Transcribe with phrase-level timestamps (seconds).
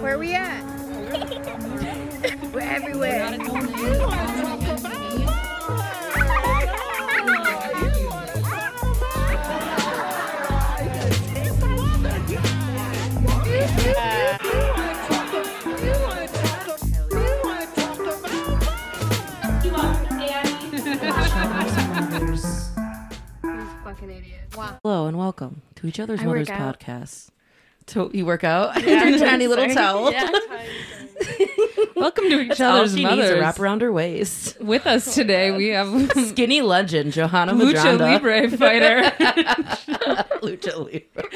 [0.00, 0.62] Where are we at?
[2.52, 3.38] We're everywhere.
[22.12, 22.68] These
[23.84, 24.56] fucking idiots.
[24.56, 24.78] Wow.
[24.82, 26.80] Hello and welcome to each other's I mothers work out.
[26.80, 27.28] podcast.
[27.86, 28.76] So you work out?
[28.82, 30.12] in Your tiny little towel.
[31.96, 33.40] Welcome to each That's other's she needs to mothers.
[33.40, 34.60] wrap around her waist.
[34.60, 37.98] With us today, we have Skinny legend Johanna Lucha Madranda.
[38.00, 39.02] Libre fighter
[40.42, 41.30] Lucha Libre.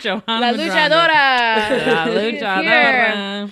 [0.00, 0.56] Johanna La Madranda.
[0.56, 1.86] luchadora.
[1.86, 2.32] La Here.
[2.32, 3.50] luchadora.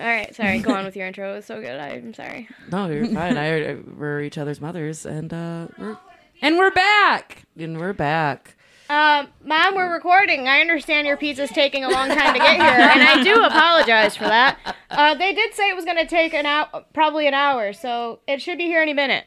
[0.00, 0.58] All right, sorry.
[0.60, 1.32] Go on with your intro.
[1.32, 1.78] It was so good.
[1.78, 2.48] I'm sorry.
[2.72, 3.36] No, you're fine.
[3.36, 5.96] I, we're each other's mothers, and uh, we're
[6.42, 7.42] And we're back.
[7.58, 8.56] and we're back.
[8.90, 10.48] Um, Mom, we're recording.
[10.48, 14.16] I understand your pizza's taking a long time to get here, and I do apologize
[14.16, 14.58] for that.
[14.90, 18.18] Uh, they did say it was going to take an hour, probably an hour, so
[18.26, 19.26] it should be here any minute.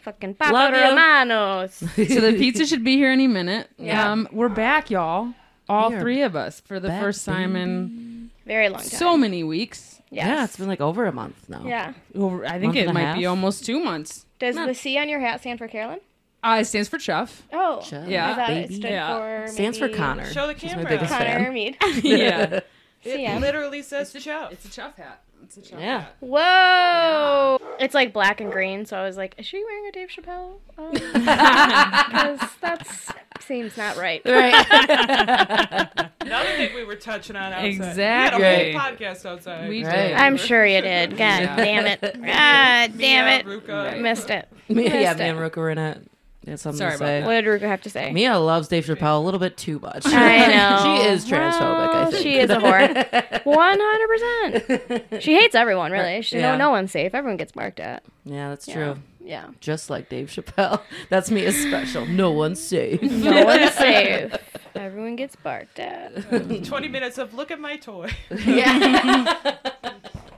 [0.00, 0.80] Fucking Papa Love you.
[0.80, 1.78] Romanos.
[1.96, 3.70] So the pizza should be here any minute.
[3.78, 4.12] Yeah.
[4.12, 5.32] Um, we're back, y'all.
[5.66, 8.88] All We are three of us for the back, first time in Very long time.
[8.90, 10.02] so many weeks.
[10.10, 10.26] Yes.
[10.26, 11.62] Yeah, it's been like over a month now.
[11.64, 11.94] Yeah.
[12.14, 14.26] Over, I think Month it and a might be almost two months.
[14.38, 16.00] Does the C on your hat stand for Carolyn?
[16.42, 17.42] Uh, it stands for Chuff.
[17.52, 17.80] Oh.
[17.80, 18.30] Chuck, Yeah.
[18.30, 18.74] I thought baby.
[18.74, 19.18] it stood Yeah.
[19.44, 20.30] for Stands for maybe Connor.
[20.32, 20.84] Show the She's camera.
[20.84, 21.52] my biggest Connor fan.
[21.52, 21.76] Mead.
[22.04, 22.60] yeah.
[23.04, 23.38] It Yeah.
[23.38, 24.52] literally says Chubb.
[24.52, 25.22] It's a Chuff hat.
[25.42, 26.00] It's a Chuff Yeah.
[26.02, 26.16] hat.
[26.20, 27.58] Whoa!
[27.80, 30.58] It's like black and green, so I was like, is she wearing a Dave Chappelle?
[32.08, 34.20] Because that's seems not right.
[34.24, 34.54] Right.
[36.20, 37.64] Another thing we were touching on outside.
[37.66, 38.38] Exactly.
[38.42, 39.68] We had a whole podcast outside.
[39.68, 40.08] We Right.
[40.08, 40.12] did.
[40.14, 41.10] I'm sure you did.
[41.10, 41.56] God Yeah.
[41.56, 42.00] damn it.
[42.02, 43.46] God damn it.
[43.46, 44.00] Ruka.
[44.00, 44.48] Missed it.
[44.68, 45.28] Me, yeah, Missed me it.
[45.30, 46.02] and Rook were in it.
[46.48, 47.22] They something Sorry to say.
[47.24, 48.10] What did Ruka have to say?
[48.10, 50.02] Mia loves Dave Chappelle a little bit too much.
[50.06, 51.00] I know.
[51.02, 52.22] she is transphobic, I Well, think.
[52.22, 53.44] She is a whore.
[53.44, 54.08] One hundred
[54.88, 55.22] percent.
[55.22, 56.22] She hates everyone, really.
[56.22, 56.52] She Yeah.
[56.52, 57.14] no, no one's safe.
[57.14, 58.02] Everyone gets barked at.
[58.24, 58.74] yeah, that's Yeah.
[58.74, 58.96] true.
[59.20, 59.48] Yeah.
[59.60, 60.80] Just like Dave Chappelle.
[61.10, 62.06] That's me as special.
[62.06, 63.02] No one's safe.
[63.02, 64.32] No one's safe.
[64.74, 66.64] Everyone gets barked at.
[66.64, 68.08] 20 minutes of look at my toy.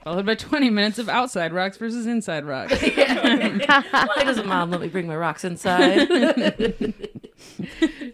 [0.03, 2.73] Followed by 20 minutes of outside rocks versus inside rocks.
[2.81, 6.09] Why doesn't mom let me bring my rocks inside?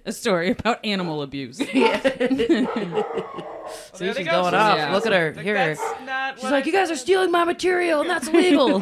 [0.06, 1.58] a story about animal abuse.
[1.58, 1.66] See,
[4.14, 4.34] she's go.
[4.42, 4.78] going off.
[4.78, 4.94] Yeah.
[4.94, 5.34] Look at her.
[5.34, 5.76] Like, Hear her.
[5.76, 8.80] that's not She's like, I you guys are stealing my material, and that's illegal.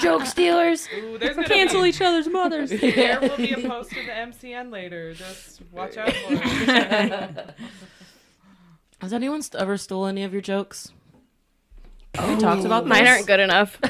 [0.00, 0.88] Joke stealers.
[0.96, 2.70] Ooh, Cancel be, each other's mothers.
[2.70, 5.14] There will be a post to the MCN later.
[5.14, 7.54] Just watch out for it.
[9.00, 10.92] Has anyone ever stole any of your jokes?
[12.14, 12.86] Have we talked about oh.
[12.86, 13.10] Mine this?
[13.12, 13.78] aren't good enough.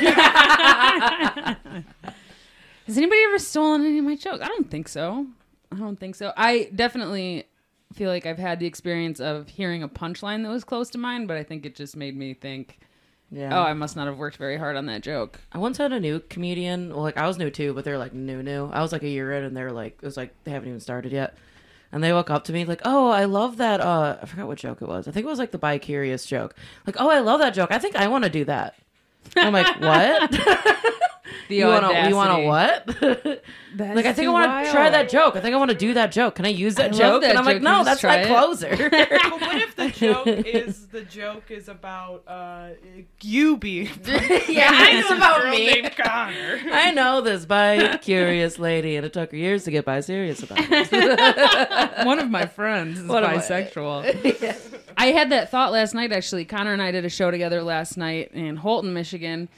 [2.86, 4.40] Has anybody ever stolen any of my jokes?
[4.42, 5.26] I don't think so.
[5.70, 6.32] I don't think so.
[6.36, 7.44] I definitely
[7.92, 11.26] feel like I've had the experience of hearing a punchline that was close to mine,
[11.26, 12.78] but I think it just made me think,
[13.30, 13.58] Yeah.
[13.58, 15.40] oh, I must not have worked very hard on that joke.
[15.52, 16.90] I once had a new comedian.
[16.90, 18.66] Well, like I was new too, but they're like new, new.
[18.72, 20.80] I was like a year in, and they're like, it was like they haven't even
[20.80, 21.36] started yet.
[21.90, 24.58] And they woke up to me like, "Oh, I love that." Uh, I forgot what
[24.58, 25.08] joke it was.
[25.08, 26.54] I think it was like the bi curious joke.
[26.86, 27.70] Like, "Oh, I love that joke.
[27.70, 28.74] I think I want to do that."
[29.36, 30.32] I'm like, "What?
[31.48, 32.08] The you want to?
[32.08, 33.42] You want to what?"
[33.78, 35.36] Like, I think I want to try that joke.
[35.36, 36.36] I think I want to do that joke.
[36.36, 37.20] Can I use that I joke?
[37.22, 40.26] that and I'm like, "No, that's just my try closer." But what if the joke
[40.26, 42.70] is the joke is about uh,
[43.20, 43.86] you being
[44.48, 45.82] yeah, it's about me.
[45.90, 46.60] Connor?
[46.72, 50.42] I know this bi curious lady, and it took her years to get bi serious
[50.42, 52.06] about it.
[52.06, 54.58] One of my friends is One of my- bisexual.
[54.96, 56.44] I had that thought last night, actually.
[56.46, 59.48] Connor and I did a show together last night in Holton, Michigan.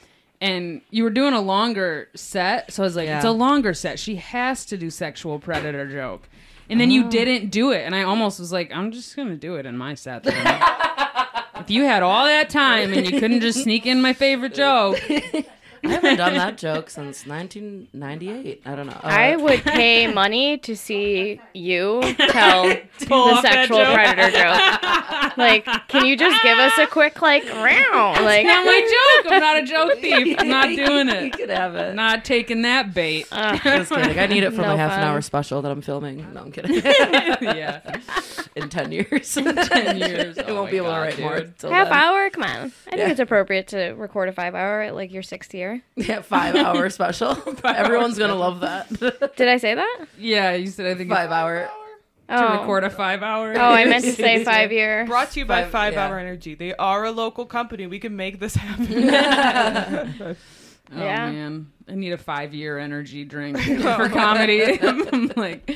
[0.41, 2.73] And you were doing a longer set.
[2.73, 3.99] So I was like, it's a longer set.
[3.99, 6.27] She has to do sexual predator joke.
[6.69, 6.93] And then Oh.
[6.93, 7.81] you didn't do it.
[7.85, 10.23] And I almost was like, I'm just going to do it in my set.
[10.23, 10.35] then."
[11.59, 14.99] if you had all that time and you couldn't just sneak in my favorite joke,
[16.11, 18.61] haven't done that joke since 1998.
[18.65, 18.93] I don't know.
[18.93, 22.63] Uh, I would pay money to see you tell
[22.99, 23.93] the sexual joke.
[23.93, 25.37] predator joke.
[25.37, 28.23] Like, can you just give us a quick like round?
[28.25, 28.81] Like, not my
[29.23, 29.31] joke.
[29.33, 30.35] I'm not a joke thief.
[30.39, 31.33] I'm not doing you it.
[31.33, 31.95] could have it.
[31.95, 33.27] Not taking that bait.
[33.63, 34.19] Just kidding.
[34.19, 36.33] I need it for No my half an hour special that I'm filming.
[36.33, 36.75] No, I'm kidding.
[36.83, 37.79] yeah.
[38.55, 39.33] In 10 years.
[39.35, 40.37] Ten years.
[40.37, 41.39] I Oh won't be able to write more.
[41.41, 41.57] dude.
[41.57, 41.97] till half then.
[41.97, 42.29] hour?
[42.29, 42.49] Come on.
[42.49, 43.09] I think Yeah.
[43.09, 45.81] it's appropriate to record a five hour at like your sixth year.
[46.07, 47.37] Yeah, five hour special.
[47.63, 48.89] Everyone's going to love that.
[49.37, 50.05] Did I say that?
[50.17, 51.61] Yeah, you said I think five hour.
[51.65, 51.69] to
[52.33, 52.59] Oh.
[52.59, 53.53] record a five hour.
[53.57, 55.05] Oh, I meant to say five year.
[55.05, 56.07] Brought to you by Five- Five yeah.
[56.07, 56.55] Hour Energy.
[56.55, 57.87] They are a local company.
[57.87, 59.03] We can make this happen.
[60.93, 61.31] Oh Yeah.
[61.31, 64.77] man, I need a five year energy drink for comedy.
[65.37, 65.69] Like,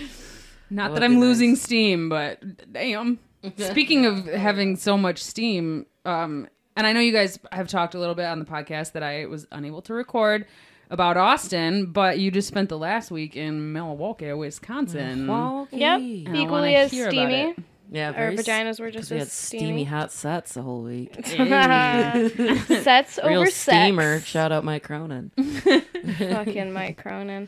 [0.69, 1.61] not That that I'm losing nice.
[1.61, 2.41] steam, but
[2.71, 3.19] damn.
[3.57, 7.99] Speaking of having so much steam, um, and I know you guys have talked a
[7.99, 10.45] little bit on the podcast that I was unable to record
[10.89, 15.25] about Austin, but you just spent the last week in Milwaukee, Wisconsin.
[15.25, 15.77] Milwaukee.
[15.77, 15.99] Yep.
[15.99, 17.55] And I Equally wanna as steamy.
[17.91, 19.83] Yeah, Our vaginas were just 'cause we had steamy steamy.
[19.83, 21.13] hot sets the whole week.
[21.25, 24.17] Sets Real over steamer.
[24.19, 24.25] sex.
[24.29, 25.31] Shout out Mike Cronin.
[26.17, 27.47] Fucking Mike Cronin.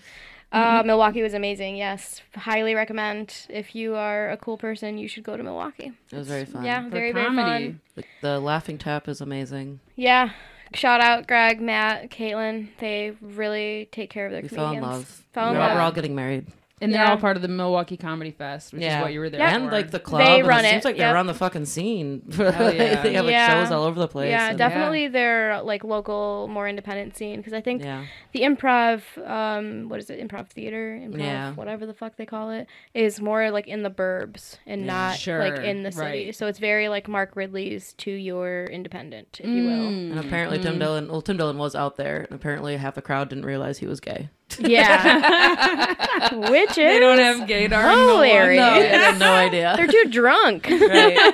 [0.51, 1.75] Uh, Milwaukee was amazing.
[1.75, 3.47] Yes, highly recommend.
[3.49, 5.91] If you are a cool person, you should go to Milwaukee.
[6.11, 6.63] It was very fun.
[6.63, 7.65] Yeah, For very very comedy.
[7.67, 7.81] fun.
[7.95, 9.81] The, the Laughing Tap is amazing.
[9.95, 10.29] Yeah,
[10.73, 12.69] shout out Greg, Matt, Caitlin.
[12.79, 15.23] They really take care of their We fell in love.
[15.33, 15.75] Fell in we're, all- love.
[15.77, 16.47] we're all getting married.
[16.79, 17.09] And they're Yeah.
[17.11, 18.99] all part of the Milwaukee Comedy Fest, which Yeah.
[18.99, 19.55] is what you were there Yeah.
[19.55, 19.71] And for.
[19.71, 20.21] like the club.
[20.21, 21.09] They and run it it, seems like yep.
[21.09, 22.21] they're on the fucking scene.
[22.31, 23.01] Hell yeah.
[23.01, 23.63] they have like Yeah.
[23.63, 24.29] shows all over the place.
[24.29, 28.05] Yeah, and- definitely their like local, more independent scene because I think Yeah.
[28.31, 31.53] the improv, um, what is it, improv theater, improv, Yeah.
[31.53, 34.87] whatever the fuck they call it, is more like in the burbs and Yeah.
[34.93, 36.25] not Sure, like in the city.
[36.25, 36.35] right.
[36.35, 39.71] So it's very like Mark Ridley's to your independent, if you will.
[39.91, 40.11] Mm.
[40.11, 40.59] And apparently.
[40.59, 43.79] Tim Dillon, well, Tim Dillon was out there, and apparently half the crowd didn't realize
[43.79, 44.29] he was gay.
[44.59, 47.91] Yeah, which is They don't have gaydar.
[47.93, 48.59] in hilarious.
[48.59, 48.97] No, I Milwaukee.
[48.97, 49.73] had no idea.
[49.77, 51.33] They're too drunk, right.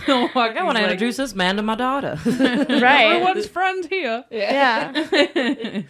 [0.06, 2.18] Milwaukee's I want to like, introduce this man to my daughter.
[2.26, 3.06] right?
[3.12, 4.24] Everyone's friends here.
[4.30, 5.82] Yeah.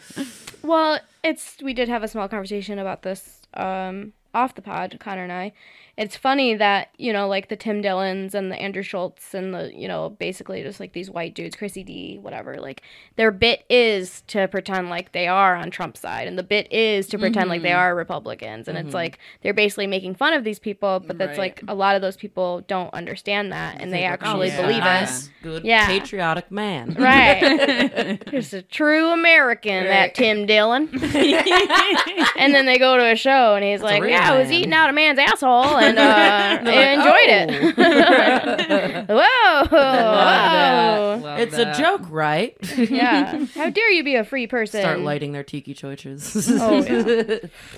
[0.63, 5.23] Well, it's we did have a small conversation about this um, off the pod, Connor
[5.25, 5.53] and I.
[6.01, 9.71] It's funny that you know, like the Tim Dillons and the Andrew Schulz and the
[9.77, 12.57] you know, basically just like these white dudes, Chrissy D, whatever.
[12.57, 12.81] Like
[13.17, 17.07] their bit is to pretend like they are on Trump's side, and the bit is
[17.09, 17.79] to pretend like they mm-hmm.
[17.81, 18.95] are Republicans, and it's mm-hmm.
[18.95, 21.61] like they're basically making fun of these people, but that's Right.
[21.61, 24.61] like a lot of those people don't understand that, and they actually yeah.
[24.63, 24.81] believe it.
[24.81, 25.87] nice, good, Yeah.
[25.87, 26.97] patriotic man.
[27.11, 28.23] Right.
[28.31, 30.89] He's a true American, that Tim Dillon.
[30.93, 34.73] and then they go to a show and he's like, real Yeah, I was eating
[34.73, 39.07] out a man's asshole and uh, I enjoyed it.
[39.09, 39.67] whoa.
[39.71, 41.21] Whoa.
[41.23, 41.79] Love It's that.
[41.79, 42.57] a joke, right?
[42.77, 43.45] Yeah.
[43.55, 44.81] How dare you be a free person?
[44.81, 46.51] Start lighting their tiki choiches.
[46.61, 47.03] Oh, yeah.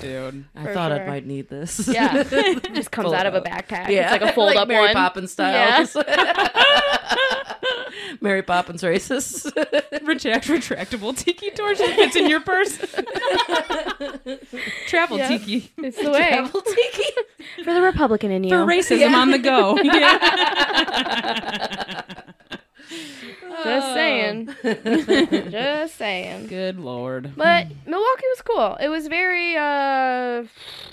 [0.00, 0.44] dude.
[0.54, 1.88] I For thought I might need this.
[1.88, 2.22] Yeah.
[2.26, 3.88] it Just comes Fold out of a backpack.
[3.88, 4.94] Yeah, It's like a fold up Mary one.
[4.94, 5.52] Poppins style.
[5.52, 5.86] Yeah.
[8.16, 8.18] Style.
[8.20, 9.50] Mary Poppins racist.
[10.06, 12.78] Retract retractable tiki torch that fits in your purse.
[14.86, 15.28] Travel Yeah.
[15.28, 16.28] tiki It's the way.
[16.28, 17.04] Travel tiki.
[17.64, 18.50] For the Republican in you.
[18.50, 19.76] for racism on the go.
[23.64, 24.48] Just saying.
[25.50, 26.46] Just saying.
[26.48, 27.32] Good lord.
[27.36, 28.76] But Milwaukee was cool.
[28.80, 30.44] It was very uh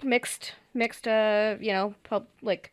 [0.04, 2.72] mixed mixed uh, you know, pub like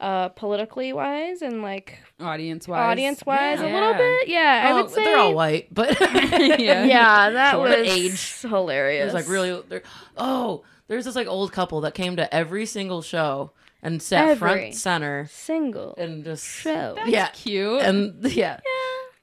[0.00, 2.80] uh politically wise and like Audience wise.
[2.92, 4.28] audience wise a little bit.
[4.28, 6.84] Yeah, I Oh, would say they're all white, but yeah.
[6.84, 8.40] Yeah, that Short was age.
[8.42, 9.02] hilarious.
[9.02, 9.60] It was like really.
[9.68, 9.82] they're-
[10.16, 13.52] Oh, there's this like old couple that came to every single show
[13.82, 14.36] and sat Every.
[14.48, 16.96] front center single and just show.
[17.06, 17.82] yeah, Cute.
[17.82, 18.58] and yeah.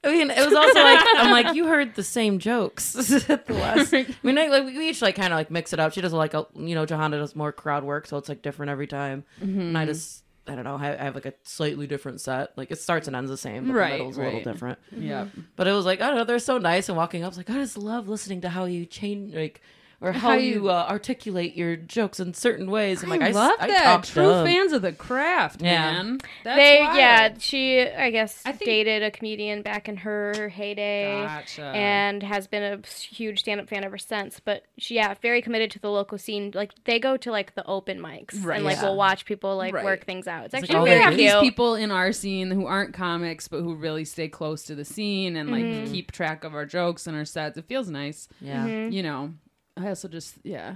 [0.03, 2.95] I mean, it was also like I'm like you heard the same jokes
[3.29, 3.91] at the last.
[3.93, 5.93] I mean, I, like we each like kind of like mix it up.
[5.93, 8.69] She does like a you know Johanna does more crowd work, so it's like different
[8.69, 9.23] every time.
[9.41, 9.59] Mm-hmm.
[9.59, 10.75] And I just I don't know.
[10.75, 12.55] I I have like a slightly different set.
[12.57, 14.33] Like it starts and ends the same, but Right, the middle's a right.
[14.35, 14.77] little different.
[14.91, 15.25] yeah.
[15.25, 15.41] Mm-hmm.
[15.55, 16.23] But it was like I don't know.
[16.23, 17.27] They're so nice and walking up.
[17.27, 19.61] I was like I just love listening to how you change like.
[20.01, 23.01] Or how, How you, you- uh, articulate your jokes in certain ways.
[23.01, 23.83] I'm like, I I, s- love I that.
[23.83, 24.45] talk True dumb.
[24.45, 25.91] fans of the craft, Yeah.
[25.91, 26.19] man.
[26.43, 26.97] That's they wild.
[26.97, 31.23] yeah, she I guess I think- dated a comedian back in her heyday.
[31.23, 31.63] Gotcha.
[31.63, 34.39] and has been a huge stand-up fan ever since.
[34.39, 36.51] But she, yeah, very committed to the local scene.
[36.53, 38.57] Like they go to like the open mics Right.
[38.57, 38.83] and like Yeah.
[38.83, 39.85] we'll watch people like Right.
[39.85, 40.45] work things out.
[40.45, 41.41] It's, It's like actually all very they have these cute.
[41.41, 45.35] people in our scene who aren't comics but who really stay close to the scene
[45.37, 45.91] and like Mm-hmm.
[45.93, 47.57] keep track of our jokes and our sets.
[47.57, 48.27] It feels nice.
[48.41, 48.65] Yeah.
[48.67, 48.91] Mm-hmm.
[48.91, 49.33] You know,
[49.77, 50.75] I also just yeah.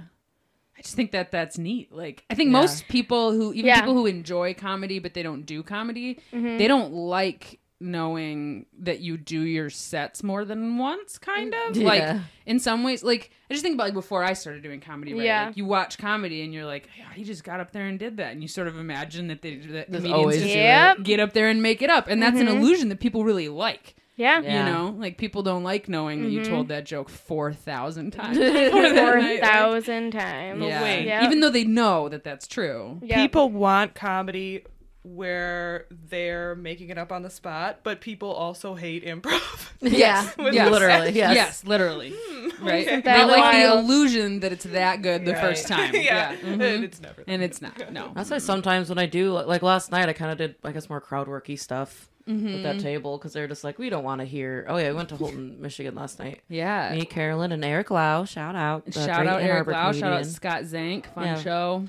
[0.78, 1.92] I just think that that's neat.
[1.92, 2.60] Like I think Yeah.
[2.60, 3.80] most people who even Yeah.
[3.80, 6.58] people who enjoy comedy but they don't do comedy, Mm-hmm.
[6.58, 11.86] they don't like knowing that you do your sets more than once kind of Yeah.
[11.88, 15.14] like in some ways like i just think about like before i started doing comedy
[15.14, 15.46] right Yeah.
[15.46, 18.18] like you watch comedy and you're like yeah, he just got up there and did
[18.18, 21.02] that and you sort of imagine that they that There's comedians always just do Yep.
[21.04, 23.94] get up there and make it up and that's an illusion that people really like
[24.20, 24.40] Yeah.
[24.42, 24.66] Yeah.
[24.66, 26.52] you know like people don't like knowing that you Mm-hmm.
[26.52, 29.40] told that joke 4000 times before that Four night.
[29.42, 30.62] thousand times.
[30.62, 30.82] yeah.
[30.82, 31.04] wait.
[31.06, 31.22] Yep.
[31.24, 33.16] even though they know that that's true Yep.
[33.16, 34.64] People want comedy
[35.02, 39.40] where they're making it up on the spot, but people also hate improv.
[39.80, 40.28] Yeah.
[40.38, 40.70] With Yes.
[40.70, 41.34] Literally, yes.
[41.34, 42.12] yes literally
[42.60, 42.96] right okay.
[42.96, 45.40] they That like the illusion that it's that good the Right.
[45.40, 46.60] first time yeah, yeah, Mhm.
[46.74, 47.24] and it's never.
[47.26, 50.30] and it's not no That's why sometimes when I do, like last night, I kind
[50.32, 52.62] of did, I guess, more crowd worky stuff with Mm-hmm.
[52.62, 54.64] that table because they're just like, we don't want to hear.
[54.68, 56.40] Oh yeah, we went to Holton, Michigan last night.
[56.48, 58.24] yeah Me, Carolyn, and Eric Lau.
[58.24, 58.92] Shout out!
[58.92, 59.92] Shout out Eric Arbor Lau.
[59.92, 60.26] Shout out.
[60.26, 61.12] Scott Zank.
[61.14, 61.40] Fun Yeah.
[61.40, 61.86] show.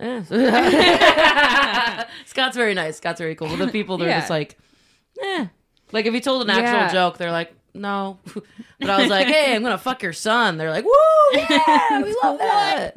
[0.00, 0.22] Eh.
[2.26, 2.96] Scott's very nice.
[2.96, 3.48] Scott's very cool.
[3.48, 4.20] But the people, they're Yeah.
[4.20, 4.56] just like,
[5.22, 5.46] eh.
[5.92, 6.92] Like if he told an actual Yeah.
[6.92, 8.18] joke, they're like, no.
[8.80, 10.56] But I was like, hey, I'm gonna fuck your son.
[10.56, 10.90] They're like, woo,
[11.34, 12.96] yeah, we love that.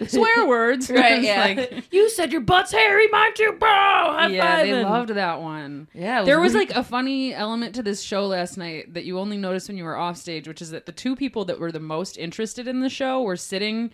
[0.06, 0.90] Swear words.
[0.96, 1.22] Right?
[1.22, 1.44] Yeah.
[1.44, 3.68] like- you said your butt's hairy, mine too, bro.
[3.68, 4.82] High yeah, they fiving.
[4.84, 5.88] loved that one.
[5.94, 6.68] Yeah, it there was weird.
[6.70, 9.84] like a funny element to this show last night that you only noticed when you
[9.84, 12.80] were off stage, which is that the two people that were the most interested in
[12.80, 13.90] the show were sitting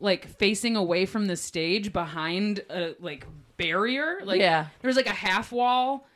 [0.00, 4.18] like facing away from the stage behind a like barrier.
[4.24, 4.66] Like Yeah.
[4.80, 6.06] there was like a half wall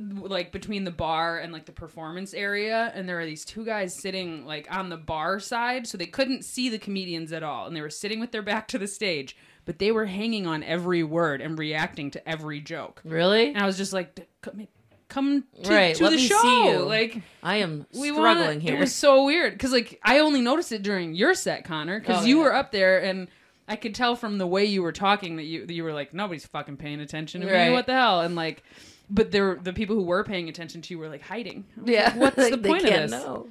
[0.00, 3.94] like between the bar and like the performance area and there are these two guys
[3.94, 7.74] sitting like on the bar side so they couldn't see the comedians at all and
[7.76, 11.02] they were sitting with their back to the stage but they were hanging on every
[11.02, 13.48] word and reacting to every joke really.
[13.48, 14.66] and I was just like, come,
[15.08, 16.40] come to, Right, to let the me show.
[16.40, 16.78] see you.
[16.80, 18.76] Like I am we struggling want, here.
[18.76, 22.22] It was so weird because like I only noticed it during your set, Connor, because
[22.24, 22.42] Oh, you yeah.
[22.44, 23.28] were up there and
[23.70, 26.14] I could tell from the way you were talking that you that you were like
[26.14, 27.68] nobody's fucking paying attention to Right.
[27.68, 27.74] me.
[27.74, 28.20] What the hell?
[28.22, 28.62] And like,
[29.10, 31.64] but there the people who were paying attention to you were like hiding.
[31.84, 32.10] Yeah.
[32.10, 33.12] like, What's Like, the point of can't this?
[33.12, 33.48] know.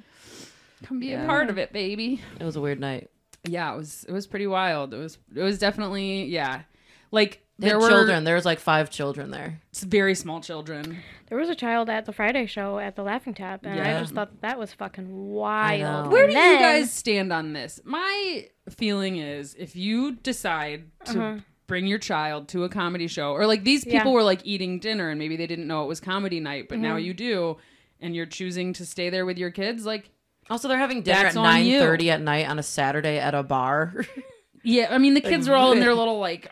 [0.84, 1.24] Come be Yeah.
[1.24, 2.20] a part of it, baby.
[2.40, 3.10] It was a weird night.
[3.44, 4.94] Yeah, it was it was pretty wild.
[4.94, 6.62] It was it was definitely yeah.
[7.10, 8.24] Like there had were children.
[8.24, 9.60] There was like five children there.
[9.74, 10.98] very small children.
[11.28, 13.96] There was a child at the Friday show at the Laughing Tap, and Yeah.
[13.96, 16.12] I just thought that was fucking wild.
[16.12, 17.80] Where And do you guys stand on this?
[17.84, 21.40] My feeling is if you decide to Uh-huh.
[21.68, 23.98] Bring your child to a comedy show, or like these Yeah.
[23.98, 26.78] people were like eating dinner and maybe they didn't know it was comedy night, but
[26.80, 27.04] now Mhm.
[27.04, 27.56] you do,
[28.00, 30.10] and you're choosing to stay there with your kids, like
[30.50, 33.42] Also, they're having dinner at on nine thirty at night on a Saturday at a
[33.42, 34.06] bar.
[34.64, 36.50] yeah, I mean the kids were all in their little like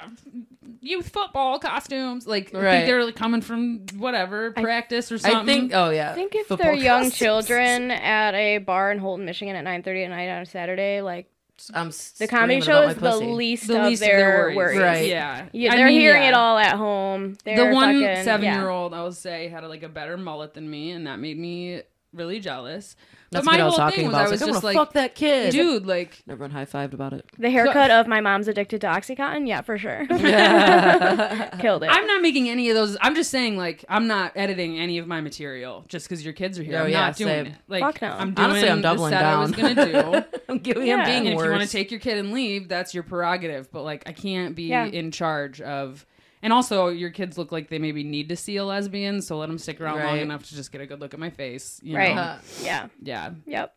[0.82, 2.70] youth football costumes, like I Right.
[2.72, 5.38] think they're like, coming from whatever I- practice or something.
[5.40, 5.72] I think.
[5.74, 6.10] Oh yeah.
[6.10, 7.18] I think if football they're young costumes.
[7.18, 11.26] children at a bar in Holton, Michigan at 9:30 at night on a Saturday, like
[11.72, 14.56] I'm the comedy show is the least, the of, least their of their worries.
[14.56, 15.08] worries, Right.
[15.08, 16.28] Yeah, Yeah, I they're mean, hearing yeah.
[16.28, 17.36] it all at home.
[17.44, 18.60] They're the one fucking- seven yeah.
[18.60, 21.38] year old I will say had like a better mullet than me, and that made
[21.38, 21.82] me
[22.12, 22.94] really jealous.
[23.30, 24.26] That's but my what I was whole talking thing was about.
[24.26, 27.12] I was was like, just like, fuck that kid, dude, like Everyone high fived about
[27.12, 27.26] it.
[27.38, 30.06] The haircut of my mom's addicted to OxyContin, yeah, for sure.
[30.16, 31.48] Yeah.
[31.60, 31.90] Killed it.
[31.90, 32.96] I'm not making any of those.
[33.00, 36.58] I'm just saying, like, I'm not editing any of my material just because your kids
[36.58, 36.78] are here.
[36.78, 37.46] Oh, I'm yeah, not doing same.
[37.46, 37.54] it.
[37.68, 38.10] Like, Fuck no.
[38.10, 40.24] I'm doing Honestly, I'm the doubling set I was gonna do.
[40.48, 40.86] I'm giving.
[40.86, 40.96] Yeah.
[40.96, 41.44] I'm being and if worse.
[41.46, 43.70] you want to take your kid and leave, that's your prerogative.
[43.72, 44.84] But like, I can't be Yeah.
[44.86, 46.06] in charge of.
[46.42, 49.46] And also, your kids look like they maybe need to see a lesbian, so let
[49.46, 51.80] them stick around long enough to just get a good look at my face.
[51.82, 52.14] You Right.
[52.14, 52.22] Know?
[52.22, 52.86] Uh, yeah.
[53.02, 53.30] Yeah.
[53.46, 53.74] Yep.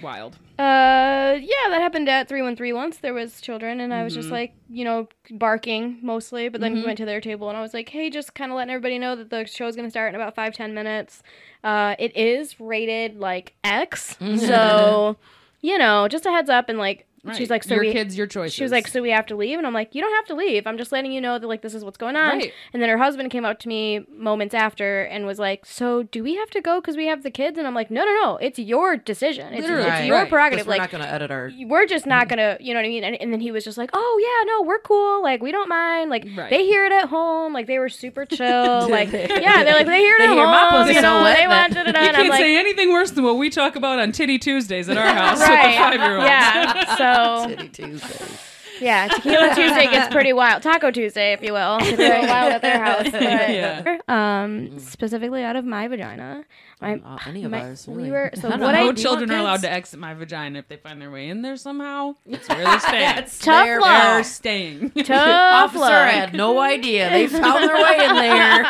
[0.00, 0.36] Wild.
[0.58, 2.96] Uh, yeah, that happened at 313 once.
[2.98, 4.32] There was children, and I was just Mhm.
[4.32, 6.48] like, you know, barking mostly.
[6.48, 6.86] But then we Mhm.
[6.86, 9.14] went to their table, and I was like, hey, just kind of letting everybody know
[9.16, 11.22] that the show's going to start in about five, ten minutes.
[11.62, 14.16] Uh, it is rated like X.
[14.36, 15.16] so,
[15.60, 16.68] you know, just a heads up.
[16.68, 17.36] And like, Right.
[17.36, 18.54] she's like, so your we, kids, your choices.
[18.54, 20.34] She was like, "So we have to leave," and I'm like, "You don't have to
[20.34, 20.66] leave.
[20.66, 22.52] I'm just letting you know that like this is what's going on." Right.
[22.72, 26.22] And then her husband came up to me moments after and was like, "So do
[26.22, 28.36] we have to go because we have the kids?" And I'm like, "No, no, no.
[28.38, 29.52] It's your decision.
[29.52, 29.88] It's, Literally.
[29.90, 30.28] it's your Right.
[30.30, 30.66] prerogative.
[30.66, 31.50] we're Like not gonna edit our.
[31.66, 33.76] we're just not gonna, you know what I mean?" And, and then he was just
[33.76, 35.22] like, "Oh yeah, no, we're cool.
[35.22, 36.08] Like we don't mind.
[36.08, 36.48] Like Right.
[36.48, 37.52] they hear it at home.
[37.52, 38.88] Like they were super chill.
[38.88, 40.88] Like yeah, they're like they hear it They at hear home.
[40.88, 41.86] You so know, wet they that- want it.
[41.86, 44.38] You And I'm can't like, say anything worse than what we talk about on Titty
[44.38, 46.26] Tuesdays at our house with the five year olds.
[46.26, 46.96] yeah.
[46.96, 47.09] So
[47.48, 48.38] Titty Tuesdays.
[48.80, 50.62] Yeah, Tequila Tuesday gets pretty wild.
[50.62, 51.78] Taco Tuesday, if you will.
[51.82, 53.04] It's pretty wild at their house.
[53.12, 53.98] But, Yeah.
[54.08, 56.44] Um, specifically out of my vagina.
[56.82, 57.86] I, Uh, any of my- ours.
[57.86, 58.78] we were- so I don't what know.
[58.78, 61.10] I- no do you children are allowed to exit my vagina if they find their
[61.10, 62.14] way in there somehow.
[62.26, 63.00] That's where they stay.
[63.00, 64.14] That's Tough their- love.
[64.14, 64.90] They're staying.
[65.04, 66.10] tough Officer luck.
[66.10, 67.10] had no idea.
[67.10, 68.64] They found their way in there.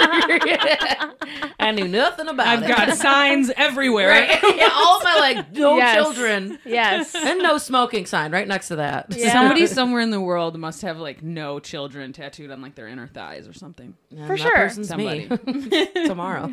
[1.61, 2.63] I knew nothing about it.
[2.65, 4.09] I've got signs everywhere.
[4.11, 4.57] Right?
[4.57, 5.95] yeah, all of my like no Yes.
[5.95, 7.15] children Yes.
[7.15, 9.07] and no smoking sign right next to that.
[9.11, 9.33] Yeah.
[9.33, 13.07] Somebody somewhere in the world must have like no children tattooed on like their inner
[13.07, 13.95] thighs or something.
[14.11, 14.85] And For that sure.
[14.85, 15.29] Somebody.
[15.47, 16.51] me tomorrow.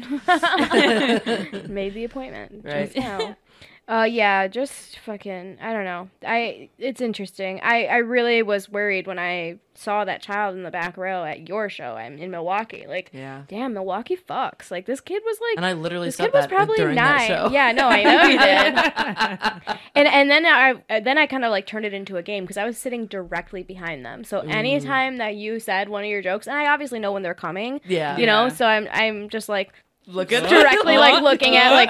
[1.67, 2.85] Made the appointment Right.
[2.93, 3.35] just now.
[3.89, 5.57] Uh, yeah, just fucking.
[5.61, 6.09] I don't know.
[6.25, 6.67] I.
[6.77, 7.61] It's interesting.
[7.63, 7.85] I.
[7.85, 11.69] I really was worried when I saw that child in the back row at your
[11.69, 11.95] show.
[11.95, 12.83] I'm in Milwaukee.
[12.85, 13.43] Like, Yeah.
[13.47, 14.71] damn, Milwaukee fucks.
[14.71, 15.55] Like this kid was like.
[15.55, 17.17] And I literally this said kid was that probably during nine.
[17.17, 17.49] that show.
[17.49, 18.37] Yeah, no, I know you
[19.71, 19.77] did.
[19.95, 22.57] and and then I then I kind of like turned it into a game because
[22.57, 24.25] I was sitting directly behind them.
[24.25, 27.33] So anytime that you said one of your jokes, and I obviously know when they're
[27.33, 28.17] coming, Yeah.
[28.17, 28.53] you know, Yeah.
[28.53, 29.71] so I'm I'm just like
[30.07, 31.89] Look at directly like looking at like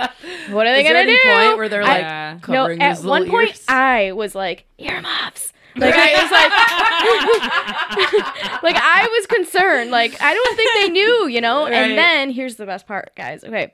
[0.50, 1.24] what are they Is there gonna any do?
[1.48, 3.66] point where they're I- like no, covering at his one little point ears?
[3.68, 5.54] I was like earmuffs.
[5.78, 6.52] Like I was like,
[8.64, 9.92] like I was concerned.
[9.92, 11.64] Like I don't think they knew, you know.
[11.64, 11.74] Right.
[11.74, 13.44] And then here's the best part, guys.
[13.44, 13.72] Okay,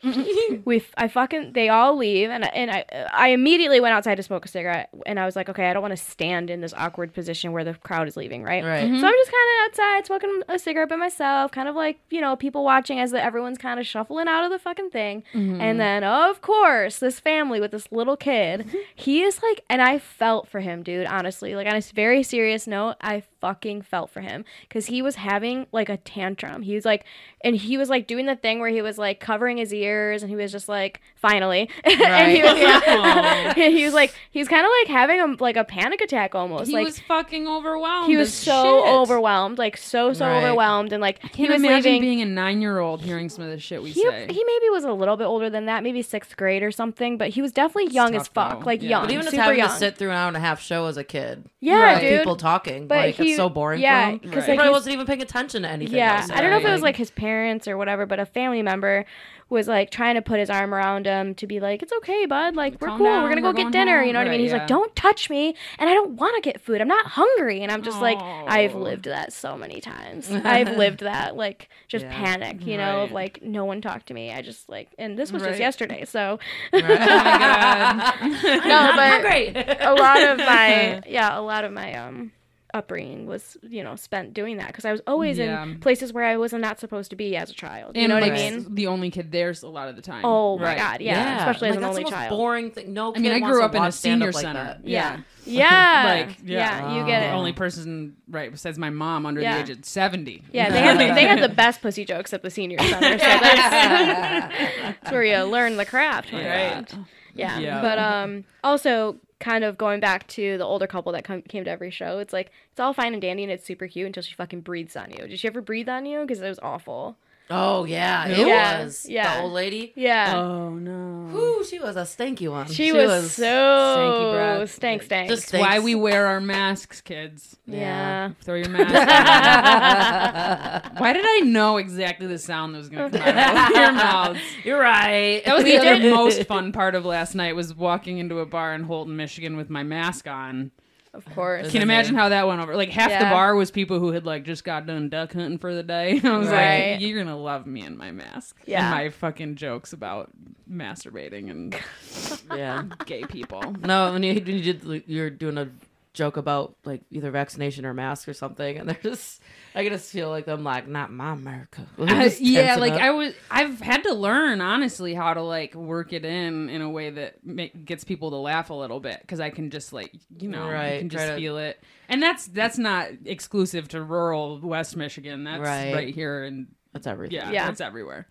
[0.65, 4.24] we I fucking they all leave, and I, and I I immediately went outside to
[4.24, 6.74] smoke a cigarette, and I was like, okay, I don't want to stand in this
[6.75, 8.63] awkward position where the crowd is leaving, right?
[8.63, 8.81] Right.
[8.81, 12.22] So I'm just kind of outside smoking a cigarette by myself, kind of like you
[12.22, 15.62] know people watching as the, everyone's kind of shuffling out of the fucking thing, mm-hmm.
[15.62, 20.00] and then of course this family with this little kid, he is like, and I
[20.00, 21.07] felt for him, dude.
[21.07, 25.68] Honestly, like s- very serious note, I fucking felt for him because he was having
[25.74, 26.62] like a tantrum.
[26.62, 27.04] He was like,
[27.42, 30.30] and he was like doing the thing where he was like covering his ears, and
[30.30, 33.54] he was just like, finally, and he was, Right.
[33.58, 36.68] he was like, he was kind of like having a like a panic attack almost,
[36.70, 38.08] he like was fucking overwhelmed.
[38.10, 38.94] he was so shit.
[38.94, 40.38] overwhelmed, like so so Right.
[40.42, 42.02] overwhelmed, and like he Can you was imagine leaving.
[42.02, 44.28] being a nine-year-old hearing some of the shit we he, say?
[44.30, 47.28] he maybe was a little bit older than that, maybe sixth grade or something, but
[47.30, 48.66] he was definitely young as fuck, though.
[48.66, 48.90] like Yeah.
[48.90, 49.68] young, But even just super having young.
[49.70, 52.00] to sit through an hour and a half show as a kid, yeah, Right.
[52.02, 52.20] dude.
[52.20, 54.32] people talking, But like he- it's so boring yeah, because him.
[54.32, 54.48] 'cause, Right.
[54.48, 55.96] like, He probably wasn't even paying attention to anything.
[55.96, 58.25] Yeah, else, I don't know if it was like his parents or whatever, but a
[58.25, 59.06] family member
[59.50, 62.56] was like trying to put his arm around him to be like, "It's okay, bud.
[62.56, 63.06] Like we're Calm cool.
[63.06, 64.08] down, we're gonna go we're get going dinner." home.
[64.08, 64.40] You know what I mean?
[64.40, 64.58] He's yeah.
[64.60, 66.82] like, "Don't touch me," and I don't want to get food.
[66.82, 70.32] I'm not hungry, and I'm just like, I've lived that so many times.
[70.32, 72.12] I've lived that like just Yeah.
[72.12, 73.16] panic, you know, of Right.
[73.16, 74.32] like no one talked to me.
[74.32, 75.50] I just like, and this was Right.
[75.50, 76.40] just yesterday, so
[76.74, 78.66] oh my god.
[78.66, 79.56] no, but great.
[79.82, 82.32] a lot of my yeah, a lot of my um
[82.74, 85.62] upbringing was you know spent doing that because I was always Yeah.
[85.63, 87.96] in places where I was not supposed to be as a child.
[87.96, 88.74] You and know what I mean?
[88.74, 90.25] The only kid there's a lot of the time.
[90.25, 92.30] Oh my god, yeah, especially like, as an that's only the most child.
[92.38, 92.94] Boring thing.
[92.94, 93.13] No.
[93.15, 94.63] I mean, I grew up in a senior like center.
[94.63, 94.88] that.
[94.88, 96.03] Yeah, Yeah.
[96.06, 96.58] yeah, Like, yeah,
[96.94, 97.00] yeah.
[97.00, 97.32] you get The it.
[97.38, 99.58] only person, right, besides my mom under Yeah.
[99.58, 100.44] the age of 70.
[100.51, 103.18] yeah, they had the, they had the best pussy jokes at the senior center.
[103.20, 104.56] So that's,
[105.01, 106.32] that's where you learn the craft.
[106.32, 106.86] Right.
[106.89, 107.06] God.
[107.36, 107.60] Yeah.
[107.60, 107.82] Yeah.
[107.82, 111.70] But um also kind of going back to the older couple that come, came to
[111.70, 112.20] every show.
[112.20, 114.96] It's like it's all fine and dandy and it's super cute until she fucking breathes
[114.96, 115.28] on you.
[115.28, 116.22] Did she ever breathe on you?
[116.22, 117.18] Because it was awful.
[117.50, 118.48] Oh yeah, it Who?
[118.48, 119.06] Yeah, was.
[119.08, 119.36] yeah.
[119.38, 119.92] The old lady.
[119.96, 120.34] Yeah.
[120.38, 121.38] Oh, no.
[121.38, 122.68] Ooh, she was a stinky one.
[122.68, 124.72] she, was, so stanky breath.
[124.74, 125.30] stank stank.
[125.30, 127.58] Just That's why we wear our masks, kids.
[127.68, 128.32] yeah.
[128.44, 128.94] Throw your mask.
[131.00, 133.92] Why did I know exactly the sound that was going to come out of your
[133.92, 134.40] mouths?
[134.64, 135.44] You're right.
[135.46, 138.74] That was the other most fun part of last night was walking into a bar
[138.74, 140.72] in Holton, Michigan with my mask on.
[141.14, 141.68] Of course.
[141.68, 142.76] Can you imagine how that went over?
[142.76, 145.74] Like half the bar was people who had like just got done duck hunting for
[145.74, 146.20] the day.
[146.24, 146.92] I was Right.
[146.94, 148.58] like, you're gonna love me in my mask.
[148.66, 148.86] Yeah.
[148.88, 150.32] And my fucking jokes about
[150.70, 151.78] masturbating and
[152.52, 152.84] yeah.
[153.06, 153.62] gay people.
[153.82, 155.70] No, when you, when you did, you're doing a
[156.14, 159.42] joke about like either vaccination or mask or something, and they're just,
[159.74, 161.86] I can just feel like I'm like, not my America.
[162.00, 163.02] I- yeah, like up.
[163.02, 166.90] I was, I've had to learn honestly how to like work it in in a
[166.90, 170.14] way that make, gets people to laugh a little bit because I can just like
[170.40, 174.04] you know Right, you can just to- feel it, and that's that's not exclusive to
[174.04, 175.44] rural West Michigan.
[175.44, 175.94] That's Right.
[175.94, 177.36] right, here, and That's everything.
[177.38, 177.66] yeah, Yeah.
[177.66, 178.28] that's everywhere.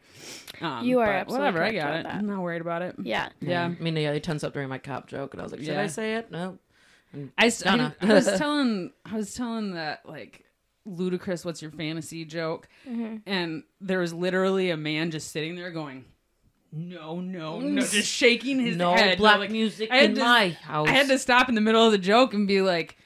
[0.61, 1.65] Um, You are absolutely whatever.
[1.65, 2.03] I correct got it.
[2.05, 2.15] that.
[2.15, 2.95] I'm not worried about it.
[3.03, 3.31] Yeah.
[3.41, 3.65] Yeah.
[3.65, 5.71] I mean, yeah, he tensed up during my cop joke, and I was like, should
[5.75, 5.83] Yeah.
[5.83, 6.31] I say it?
[6.31, 6.59] No.
[7.39, 7.93] I, I-.
[8.01, 10.45] I was telling I was telling that like
[10.89, 13.17] Ludacris what's your fantasy joke Mm-hmm.
[13.27, 16.05] and there was literally a man just sitting there going
[16.73, 20.21] no no no just shaking his no head black like, music I had in to-
[20.23, 20.89] my house.
[20.89, 22.97] I had to stop in the middle of the joke and be like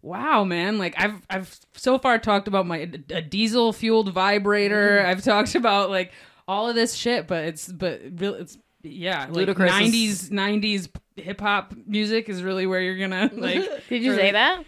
[0.00, 5.10] wow man like I've I've so far talked about my a diesel fueled vibrator Mm-hmm.
[5.10, 6.12] I've talked about like
[6.48, 10.88] all of this shit but it's but really it's yeah, like Ludacris 90s is- 90s
[11.16, 14.64] hip hop music is really where you're gonna like Did you say that?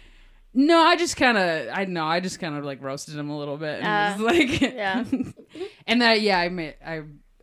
[0.53, 3.37] no, I just kind of, I know, I just kind of like roasted him a
[3.37, 5.03] little bit, and Uh, was like, yeah.
[5.87, 7.01] and that, yeah, I made, I,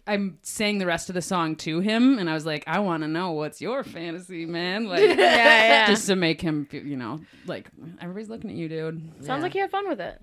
[0.09, 3.05] I sang the rest of the song to him, and I was like, I want
[3.05, 5.87] to know what's your fantasy, man, like, Yeah, yeah.
[5.87, 9.25] just to make him, feel, you know, like everybody's looking at you, dude.
[9.25, 10.21] Sounds like you had fun with it.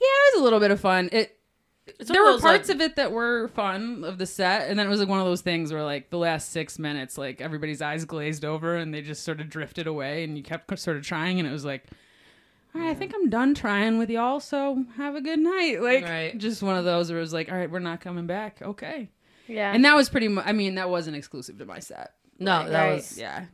[0.00, 1.08] Yeah, it was a little bit of fun.
[1.10, 1.38] It.
[1.86, 4.86] It's there were parts like- of it that were fun of the set, and then
[4.86, 7.82] it was like one of those things where like the last six minutes, like everybody's
[7.82, 11.02] eyes glazed over and they just sort of drifted away, and you kept sort of
[11.04, 11.84] trying, and it was like,
[12.74, 15.80] all right, I think I'm done trying with y'all, so have a good night.
[15.82, 16.36] Like, Right.
[16.38, 19.10] just one of those where it was like, all right, we're not coming back, okay.
[19.46, 19.72] Yeah.
[19.72, 20.46] And that was pretty much.
[20.46, 22.14] I mean, that wasn't exclusive to my set.
[22.38, 22.94] No, that Right.
[22.94, 23.44] was Yeah,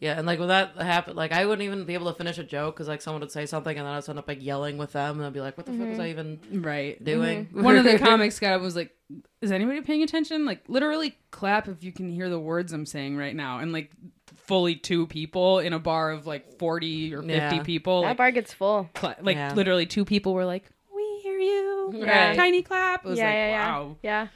[0.00, 2.42] yeah, and like when that happened, like I wouldn't even be able to finish a
[2.42, 4.92] joke because like someone would say something and then I'd end up like yelling with
[4.92, 6.00] them and I'd be like, what the fuck was mm-hmm.
[6.00, 6.94] I even right.
[6.96, 7.04] Mm-hmm.
[7.04, 7.48] doing?
[7.52, 8.96] One of the comics got up and was like,
[9.42, 10.46] "Is anybody paying attention?
[10.46, 13.90] Like, literally clap if you can hear the words I'm saying right now." And like,
[14.36, 17.62] fully two people in a bar of like forty or fifty Yeah.
[17.62, 18.88] people, that like, bar gets full.
[18.94, 19.52] cla- like Yeah.
[19.52, 20.64] literally two people were like,
[20.96, 22.32] "We hear you." Yeah.
[22.32, 23.04] Tiny clap.
[23.04, 23.68] It was yeah, like, yeah, yeah.
[23.68, 23.96] wow.
[24.02, 24.26] Yeah.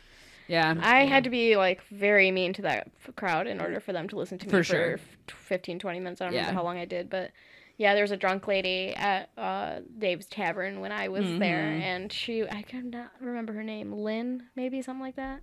[0.48, 0.74] Yeah.
[0.80, 4.09] I had to be like very mean to that f- crowd in order for them
[4.09, 4.92] to listen to me For for, sure.
[4.94, 6.20] f- 15, 20 minutes.
[6.20, 6.40] I don't Yeah.
[6.40, 7.30] remember how long I did, but
[7.76, 11.80] Yeah, there was a drunk lady at uh, Dave's Tavern when I was there, Mhm.
[11.83, 15.40] and she I cannot remember her name, Lynn, maybe something like that.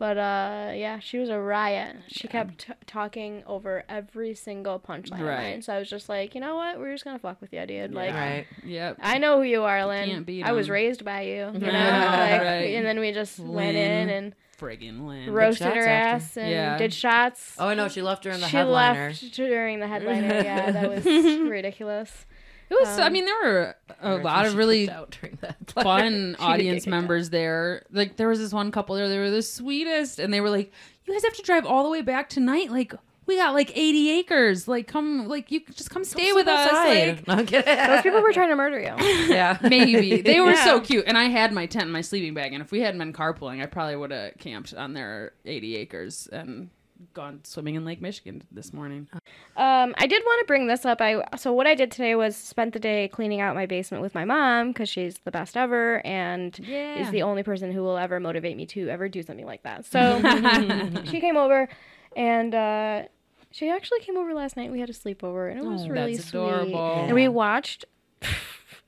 [0.00, 1.94] But uh, yeah, she was a riot.
[2.08, 5.20] She kept t- talking over every single punchline.
[5.20, 5.62] of Right.
[5.62, 6.78] So I was just like, you know what?
[6.78, 7.92] We're just gonna fuck with you, dude.
[7.92, 8.46] Like, Right.
[8.64, 8.96] Yep.
[9.02, 10.08] I know who you are, Lynn.
[10.08, 11.50] can't beat I was raised by you.
[11.52, 12.74] You know, Yeah, like, right.
[12.76, 15.30] and then we just went in and Friggin' Lynn.
[15.30, 15.90] roasted shots her after.
[16.16, 16.78] ass and Yeah.
[16.78, 17.56] did shots.
[17.58, 17.88] Oh, I know.
[17.88, 19.12] She left during the she headliner.
[19.12, 20.34] She left during the headliner.
[20.42, 21.04] Yeah, that was
[21.50, 22.24] ridiculous.
[22.70, 22.98] It was.
[22.98, 26.92] I Um, mean, there were a lot of really out during that fun audience get
[26.94, 27.00] out.
[27.00, 27.84] members there.
[27.90, 29.08] Like there was this one couple there.
[29.08, 30.72] They were the sweetest, and they were like,
[31.04, 32.70] "You guys have to drive all the way back tonight.
[32.70, 32.94] Like
[33.26, 34.66] we got like 80 acres.
[34.68, 36.72] Like come, like you just come stay with us.
[36.72, 38.94] Like, No, Those people were trying to murder you.
[39.28, 39.58] yeah.
[39.62, 42.52] Maybe they were so cute, and I had my tent and my sleeping bag.
[42.54, 46.28] And if we hadn't been carpooling, I probably would have camped on their 80 acres
[46.32, 46.70] and
[47.14, 49.08] gone swimming in Lake Michigan this morning.
[49.56, 51.00] Um, I did want to bring this up.
[51.00, 54.14] I so what I did today was spent the day cleaning out my basement with
[54.14, 57.00] my mom because she's the best ever and Yeah.
[57.02, 59.84] is the only person who will ever motivate me to ever do something like that.
[59.90, 61.68] So she came over
[62.16, 63.02] and uh,
[63.50, 64.70] she actually came over last night.
[64.70, 66.40] We had a sleepover and it was Oh, really that's sweet.
[66.40, 67.04] adorable.
[67.06, 67.84] And we watched.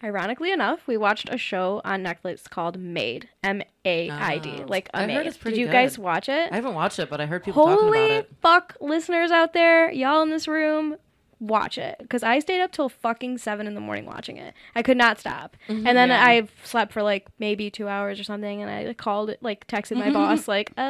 [0.04, 4.64] Ironically enough, we watched a show on Netflix called Maid, M A I D, Oh.
[4.66, 5.26] like a I heard maid.
[5.26, 6.50] it's Did pretty you guys watch it?
[6.50, 8.30] I haven't watched it, but I heard people talking about Holy it.
[8.40, 10.96] fuck, listeners out there, y'all in this room,
[11.38, 14.54] watch it because I stayed up till fucking seven in the morning watching it.
[14.74, 16.24] I could not stop, and then Yeah.
[16.24, 19.98] I slept for like maybe two hours or something, and I called it, like texted
[19.98, 20.80] my boss, like, uh,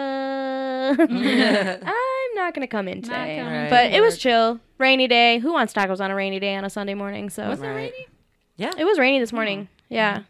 [0.98, 3.38] I'm not gonna come in today.
[3.40, 3.68] coming Right.
[3.70, 5.38] But it was chill, rainy day.
[5.38, 7.28] Who wants tacos on a rainy day on a Sunday morning?
[7.28, 7.74] So Was it Right.
[7.76, 8.06] rainy?
[8.62, 8.72] Yeah.
[8.76, 9.68] it was rainy this morning.
[9.88, 10.22] Yeah,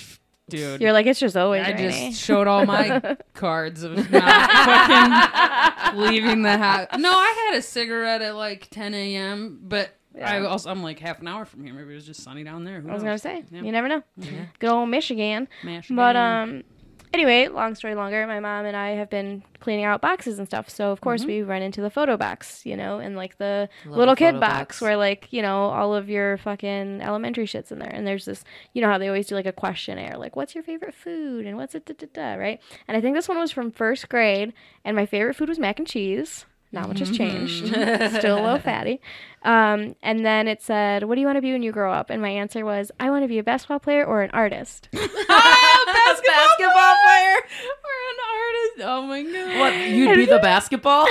[0.48, 0.80] Dude.
[0.80, 2.10] you're like it's just always I rainy.
[2.10, 6.88] just showed all my cards of not fucking leaving the house.
[6.98, 11.20] No, I had a cigarette at like 10 a.m., but I also I'm like half
[11.20, 11.72] an hour from here.
[11.72, 12.80] Maybe it was just sunny down there.
[12.80, 13.22] Who I was knows?
[13.22, 13.62] gonna say, Yeah.
[13.62, 14.02] you never know.
[14.16, 14.46] Yeah.
[14.58, 15.46] Good old Michigan.
[15.62, 16.64] Mash But um
[17.12, 20.70] anyway, long story longer, my mom and I have been cleaning out boxes and stuff.
[20.70, 21.28] So of course Mm-hmm.
[21.28, 24.76] we run into the photo box, you know, and like the Love little kid box,
[24.76, 24.80] box.
[24.80, 27.90] where like, you know, all of your fucking elementary shits in there.
[27.92, 28.42] And there's this
[28.72, 31.56] you know how they always do like a questionnaire, like what's your favorite food and
[31.56, 32.60] what's it da, da, da, right?
[32.88, 34.52] And I think this one was from first grade
[34.84, 36.46] and my favorite food was mac and cheese.
[36.72, 37.66] Not much has changed.
[38.18, 39.00] Still a little fatty.
[39.42, 42.10] Um, and then it said, What do you want to be when you grow up?
[42.10, 44.88] And my answer was, I want to be a basketball player or an artist.
[44.92, 47.36] basketball, basketball player.
[47.82, 48.82] or an artist.
[48.82, 49.58] Oh my god.
[49.58, 49.74] What?
[49.88, 51.10] You'd be the basketball?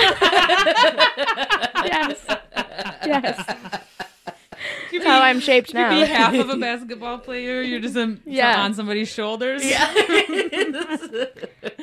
[1.84, 2.24] yes.
[3.04, 3.44] Yes.
[4.98, 5.90] That's how I'm shaped now.
[5.90, 6.06] You now.
[6.06, 7.62] be half of a basketball player.
[7.62, 8.62] You're just a, Yeah.
[8.62, 9.64] on somebody's shoulders.
[9.64, 9.92] yeah.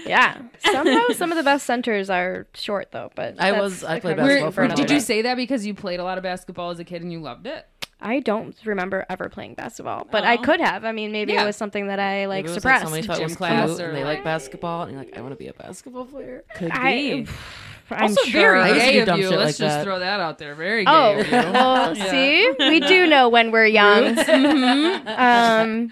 [0.06, 0.42] yeah.
[0.72, 4.46] Somehow some of the best centers are short though, but I was- I played conversation
[4.46, 5.04] basketball for for a another Did you day.
[5.04, 7.48] say that because you played a lot of basketball as a kid and you loved
[7.48, 7.66] it?
[8.00, 10.42] I don't remember ever playing basketball, but I Oh.
[10.44, 10.86] could have.
[10.86, 11.42] I mean, maybe Yeah.
[11.44, 12.84] it was something that I like Maybe it was, suppressed.
[12.84, 15.02] somebody thought it Gym was class cute or and they like- like basketball, and you're
[15.04, 16.44] like, I want to be a basketball player.
[16.56, 17.26] Could I,
[17.92, 18.42] I'm also sure.
[18.42, 19.30] very I gay of you.
[19.30, 19.84] Let's like just that.
[19.84, 20.56] throw that out there.
[20.56, 21.32] Very gay Oh, of you.
[21.32, 22.12] well, Yeah.
[22.12, 24.18] see, we do know when we're young.
[25.08, 25.92] Um,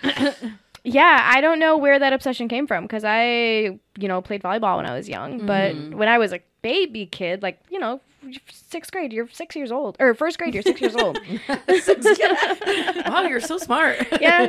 [0.84, 4.77] yeah, I don't know where that obsession came from because I, you know, played volleyball
[4.77, 5.45] when I was young.
[5.45, 5.97] But Mm-hmm.
[5.97, 8.01] when I was a baby kid, like, you know,
[8.51, 9.95] sixth grade, you're six years old.
[9.99, 11.17] Or first grade, you're six years old.
[13.07, 13.97] wow, you're so smart.
[14.19, 14.47] Yeah.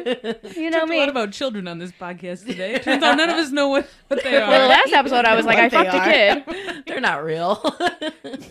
[0.54, 0.98] You know Talked a me.
[1.00, 2.78] lot about children on this podcast today.
[2.78, 4.68] Turns out none of us know what, what they Well, the are.
[4.68, 6.64] last episode, I was like, I What they fucked a are.
[6.74, 6.84] kid.
[6.86, 7.60] They're not real.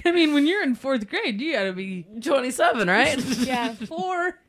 [0.06, 3.18] I mean, when you're in fourth grade, you gotta be 27, right?
[3.40, 3.74] Yeah.
[3.74, 4.40] four.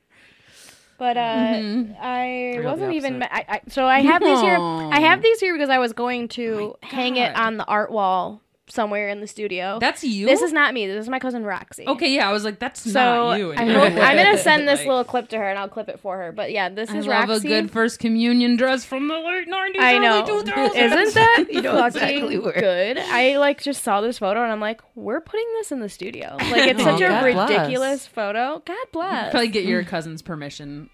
[0.99, 2.01] But uh, Mhm.
[2.01, 3.23] I Or wasn't even.
[3.23, 4.57] I, I, so I have these here.
[4.59, 7.91] I have these here because I was going to my hang it on the art
[7.93, 9.79] wall somewhere in the studio.
[9.81, 10.27] That's you.
[10.27, 10.87] This is not me.
[10.87, 11.87] This is my cousin Roxy.
[11.87, 12.15] okay.
[12.15, 13.53] Yeah, I was like, that's So not you.
[13.53, 16.01] I hope, I'm gonna send this Like, little clip to her and I'll clip it
[16.01, 16.33] for her.
[16.33, 17.47] But yeah, this I is love Roxy.
[17.47, 19.81] a good first communion dress from the late nineties.
[19.83, 20.23] I know.
[20.29, 20.75] Early 2000s.
[20.77, 22.53] Isn't that You know fucking exactly where.
[22.53, 22.99] good?
[22.99, 26.37] I like just saw this photo and I'm like, we're putting this in the studio.
[26.57, 27.51] Like it's Oh, such a God bless.
[27.51, 28.63] ridiculous photo.
[28.65, 29.31] God bless.
[29.31, 30.91] Probably get your cousin's permission.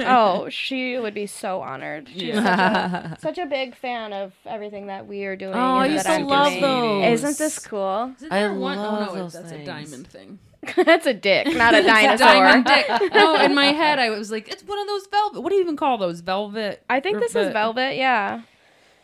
[0.00, 2.08] Oh, she would be so honored.
[2.08, 3.02] She's Yeah.
[3.10, 5.54] such, a, such a big fan of everything that we are doing.
[5.54, 6.60] Oh, I and used to I'm love doing.
[6.62, 6.87] those.
[7.02, 8.12] Isn't this cool?
[8.16, 8.78] Isn't I there one?
[8.78, 10.38] Oh, love oh no, those that's a diamond thing.
[10.84, 12.26] That's a dick, not a It's a dinosaur.
[12.26, 13.12] diamond dick.
[13.14, 15.40] No, in my head I was like, it's one of those velvet.
[15.40, 16.20] What do you even call those?
[16.20, 16.82] Velvet.
[16.90, 17.96] I think this is ve- velvet.
[17.96, 18.42] Yeah.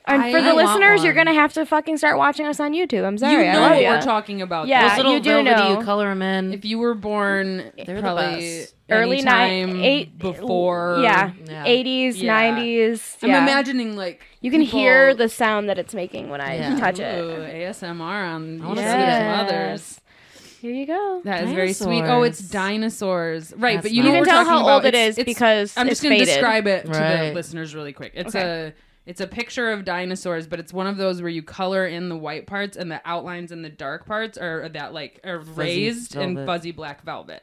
[0.06, 1.26] And I- for the I want listeners, you're one.
[1.26, 3.04] gonna have to fucking start watching us on YouTube.
[3.06, 3.44] I'm sorry.
[3.44, 3.90] you I know love what ya.
[3.92, 4.66] we're talking about.
[4.66, 5.78] Yeah, Those little you do velvety, know.
[5.78, 6.52] you color them in.
[6.52, 8.24] If you were born They're the probably
[8.60, 8.74] best.
[8.90, 10.98] Early anytime nine, eight before.
[11.02, 11.64] Yeah, Yeah.
[11.64, 12.50] 80s, Yeah.
[12.52, 13.16] 90s.
[13.22, 13.42] I'm yeah.
[13.42, 16.78] imagining like You can people- hear the sound that it's making when I Yeah.
[16.78, 17.54] touch Ooh, it.
[17.54, 19.26] ASMR on I wanna your see it.
[19.26, 20.00] mothers.
[20.60, 21.20] Here you go.
[21.24, 22.02] That is very sweet.
[22.04, 23.52] Oh, it's dinosaurs.
[23.56, 24.12] Right, That's but you nice.
[24.12, 24.84] know You can tell how old about.
[24.86, 27.92] it It's- is it's- because I'm just going to describe it to the listeners really
[27.92, 28.12] quick.
[28.14, 28.68] It's Okay.
[28.68, 28.72] a
[29.06, 32.16] it's a picture of dinosaurs, but it's one of those where you color in the
[32.16, 36.46] white parts and the outlines in the dark parts are that like are raised in
[36.46, 37.42] fuzzy black velvet.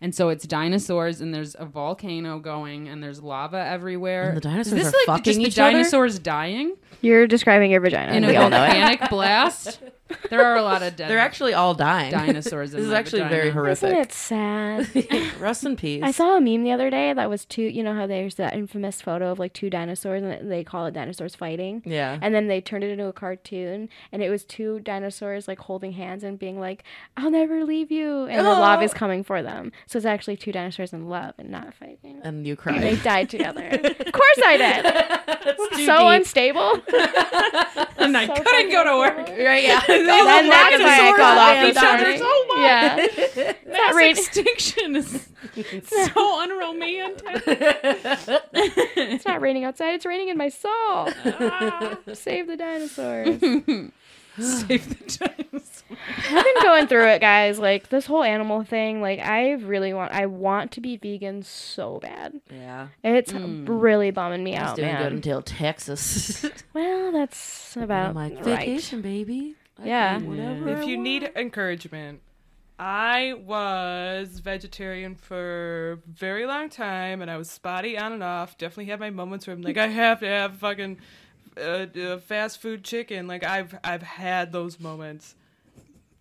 [0.00, 4.28] And so it's dinosaurs, and there's a volcano going, and there's lava everywhere.
[4.28, 5.72] And the dinosaurs is this are like fucking just the each other?
[5.72, 8.12] dinosaurs dying You're describing your vagina.
[8.12, 8.68] in a we all know it.
[8.72, 9.80] volcanic blast?
[10.30, 12.10] There are a lot of dead They're actually all dying.
[12.12, 12.72] dinosaurs.
[12.74, 13.70] in this is my actually very vagina.
[13.70, 14.08] Isn't horrific.
[14.08, 15.40] it sad?
[15.40, 16.02] Rest in peace.
[16.04, 17.62] I saw a meme the other day that was two.
[17.62, 20.94] You know how there's that infamous photo of like two dinosaurs and they call it
[20.94, 21.82] dinosaurs fighting.
[21.84, 22.18] Yeah.
[22.20, 25.92] And then they turned it into a cartoon, and it was two dinosaurs like holding
[25.92, 26.84] hands and being like,
[27.16, 28.60] "I'll never leave you," and the Oh.
[28.60, 29.72] lava is coming for them.
[29.86, 32.20] So it's actually two dinosaurs in love and not fighting.
[32.22, 32.82] and you cried.
[32.82, 33.68] They died together.
[33.68, 35.56] of course I did.
[35.86, 36.06] So deep.
[36.20, 36.72] unstable.
[37.98, 39.28] and I So couldn't go to work.
[39.28, 39.80] Right, yeah.
[40.18, 42.58] And that's why I called off love each other so much.
[42.58, 42.96] Yeah.
[42.98, 45.28] It's Mass rain- extinction is
[45.86, 47.42] so unromantic.
[48.96, 49.94] It's not raining outside.
[49.94, 50.70] It's raining in my soul.
[50.72, 51.98] Ah.
[52.12, 53.40] Save the dinosaurs.
[54.38, 55.84] Save the dinosaurs.
[56.30, 57.58] I've been going through it, guys.
[57.58, 59.00] Like this whole animal thing.
[59.00, 60.12] Like I really want.
[60.12, 62.40] I want to be vegan so bad.
[62.52, 62.88] Yeah.
[63.02, 63.64] It's mm.
[63.66, 65.02] really bumming me I was out, doing man.
[65.02, 66.44] good until Texas.
[66.74, 68.44] Well, that's about I'm like, right.
[68.44, 69.54] vacation, baby.
[69.78, 70.18] I Yeah.
[70.18, 72.20] whatever If you need encouragement,
[72.78, 78.58] I was vegetarian for a very long time, and I was spotty on and off.
[78.58, 80.98] Definitely had my moments where I'm like, I have to have fucking
[81.56, 83.26] uh, uh, fast food chicken.
[83.26, 85.34] Like I've I've had those moments.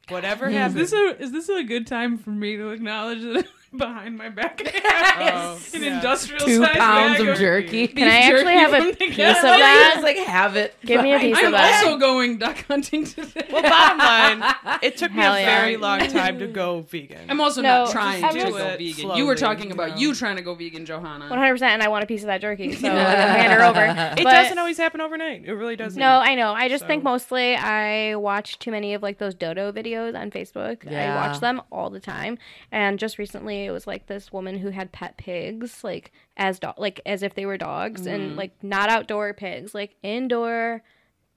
[0.09, 4.17] Whatever Is this a is this a good time for me to acknowledge that behind
[4.17, 4.61] my back
[5.17, 5.95] Oh, an yeah.
[5.95, 7.88] industrial two size pounds bag of jerky.
[7.88, 9.91] Can I actually have a piece of I that?
[9.95, 10.75] just like have it.
[10.85, 11.81] Give me a piece I'm of that.
[11.83, 13.47] I'm also going duck hunting today.
[13.51, 15.59] Well, bottom line, it took me a yeah.
[15.61, 17.29] very long time to go vegan.
[17.29, 19.15] I'm also No, not trying to go Do it vegan.
[19.17, 19.95] You were talking about no.
[19.97, 21.29] you trying to go vegan, Johanna.
[21.29, 23.83] 100%, and I want a piece of that jerky, so I'm gonna hand her over.
[23.85, 25.45] it But- doesn't always happen overnight.
[25.45, 25.99] It really doesn't.
[25.99, 26.53] No, I know.
[26.53, 30.31] I just So- think mostly I watch too many of like those dodo videos on
[30.31, 30.91] Facebook.
[30.91, 32.38] I watch them all the time.
[32.71, 36.73] And just recently it was like this woman who had pet pigs like as do-
[36.78, 38.10] like as if they were dogs Mm-hmm.
[38.13, 40.84] and like not outdoor pigs, like indoor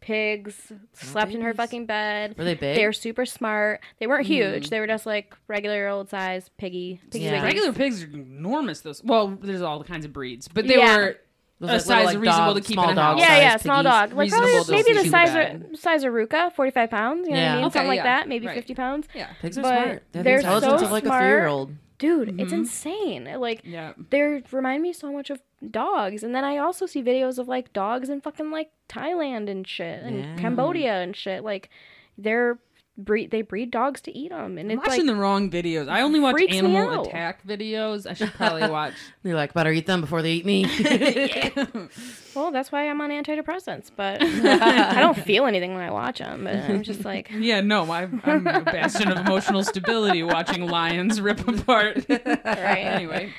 [0.00, 2.36] pigs slept in her fucking bed.
[2.38, 2.76] Were they big?
[2.76, 3.80] They were super smart.
[3.98, 4.70] They weren't huge.
[4.70, 7.40] They were just like regular old size piggy piggy Yeah.
[7.40, 7.42] wiggies.
[7.42, 8.80] Regular pigs are enormous.
[8.82, 10.96] Those well, there's all the kinds of breeds, but they Yeah.
[10.96, 11.16] were
[11.60, 13.20] Those, a like, size little, like, reasonable dog- to keep small in a dog house.
[13.20, 14.10] Yeah, size yeah, small dog.
[14.12, 15.34] Like Reasonable probably maybe the size
[15.72, 17.26] of size of Ruka, forty five pounds.
[17.26, 17.52] You know what Yeah.
[17.52, 17.64] I mean?
[17.64, 18.28] Okay, Something like that.
[18.28, 18.54] Maybe Right.
[18.54, 19.08] fifty pounds.
[19.12, 20.02] yeah, Pigs are But smart.
[20.12, 21.20] They have they're the intelligence so of like a smart.
[21.22, 21.74] three year old.
[21.98, 22.60] Dude, it's mm-hmm.
[22.60, 23.34] insane.
[23.38, 23.92] Like yeah.
[24.10, 27.72] they remind me so much of dogs, and then I also see videos of like
[27.72, 30.36] dogs in fucking like Thailand and shit, and Yeah.
[30.36, 31.42] Cambodia and shit.
[31.42, 31.70] Like
[32.16, 32.58] they're
[32.98, 35.88] breed they breed dogs to eat them, and I'm it's watching like the wrong videos.
[35.88, 38.06] I only watch animal attack videos.
[38.06, 38.94] I should probably watch.
[39.22, 40.64] You're like, better eat them before they eat me.
[42.34, 46.44] well, that's why I'm on antidepressants, but I don't feel anything when I watch them.
[46.44, 51.20] But I'm just like, yeah, no, I, I'm a bastion of emotional stability watching lions
[51.20, 52.04] rip apart.
[52.08, 52.84] right?
[52.84, 53.32] anyway,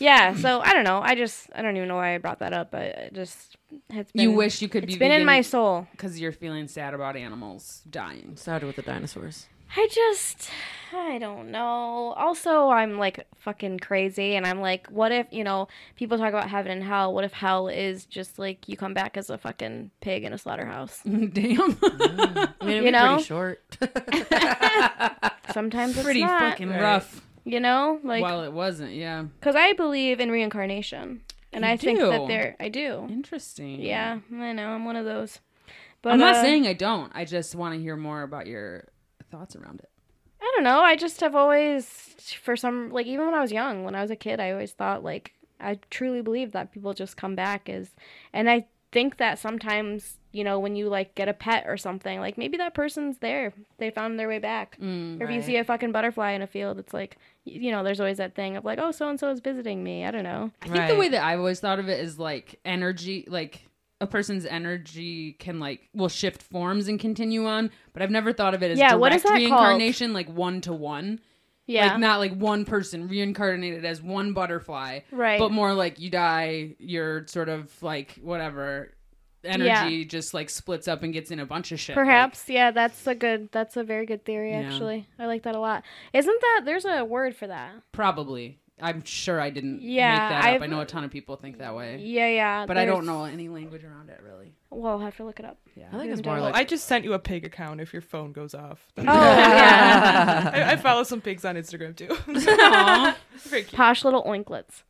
[0.00, 0.34] Yeah.
[0.36, 1.00] So I don't know.
[1.02, 3.56] I just I don't even know why I brought that up, but it just
[3.90, 5.86] it's been you wish you could it's be been in my soul.
[5.92, 8.36] because you're feeling sad about animals dying.
[8.36, 9.46] Started with the dinosaurs.
[9.76, 10.50] I just,
[10.92, 12.12] I don't know.
[12.16, 16.48] Also, I'm like fucking crazy, and I'm like, what if, you know, people talk about
[16.48, 17.12] heaven and hell.
[17.12, 20.38] What if hell is just like you come back as a fucking pig in a
[20.38, 21.00] slaughterhouse?
[21.04, 21.28] Damn.
[21.74, 22.54] Mm.
[22.60, 23.14] I mean, it'd You be know?
[23.14, 23.76] pretty short.
[25.52, 26.80] Sometimes it's Pretty not, fucking Right.
[26.80, 27.20] rough.
[27.44, 29.22] You know, like While it wasn't, yeah.
[29.38, 32.10] because I believe in reincarnation, and You I think do?
[32.10, 33.06] that there, I do.
[33.08, 33.80] Interesting.
[33.80, 34.68] Yeah, I know.
[34.68, 35.40] I'm one of those.
[36.02, 37.10] But I'm not uh, saying I don't.
[37.14, 38.88] I just want to hear more about your
[39.30, 39.88] thoughts around it.
[40.40, 40.80] I don't know.
[40.80, 41.86] I just have always,
[42.42, 44.72] for some, like even when I was young, when I was a kid, I always
[44.72, 47.90] thought like I truly believe that people just come back as,
[48.32, 52.20] and I think that sometimes you know when you like get a pet or something,
[52.20, 54.76] like maybe that person's there, they found their way back.
[54.80, 57.82] Mm, or if you see a fucking butterfly in a field, it's like you know,
[57.84, 60.04] there's always that thing of like, oh, so and so is visiting me.
[60.04, 60.50] I don't know.
[60.62, 63.66] I think the way that I've always thought of it is like energy, like
[64.00, 67.70] a person's energy can like will shift forms and continue on.
[67.92, 69.40] But I've never thought of it as Yeah, direct what is that called?
[69.40, 71.20] reincarnation, like one to one.
[71.66, 71.88] Yeah.
[71.92, 75.38] Like not like one person reincarnated as one butterfly, Right.
[75.38, 78.93] But more like you die, you're sort of like whatever
[79.46, 81.96] energy just like splits up and gets in a bunch of shit.
[81.96, 84.60] like- Perhaps, yeah, that's a good, that's a very good theory, Yeah.
[84.62, 85.06] actually.
[85.18, 85.84] I like that a lot.
[86.12, 87.72] Isn't that, there's a word for that?
[87.92, 88.58] probably.
[88.82, 90.44] I'm sure I didn't Yeah, make that up.
[90.46, 92.66] I've- I know a ton of people think that way, Yeah, yeah.
[92.66, 94.52] but I don't know any language around it really.
[94.70, 95.58] Well, I'll have to look it up.
[95.76, 95.84] Yeah.
[95.92, 98.32] I think it's more like I just sent you a pig account if your phone
[98.32, 98.84] goes off.
[98.98, 100.50] Oh, yeah.
[100.68, 102.08] I, I follow some pigs on Instagram too.
[102.28, 103.16] Aw.
[103.72, 104.82] Posh little oinklets.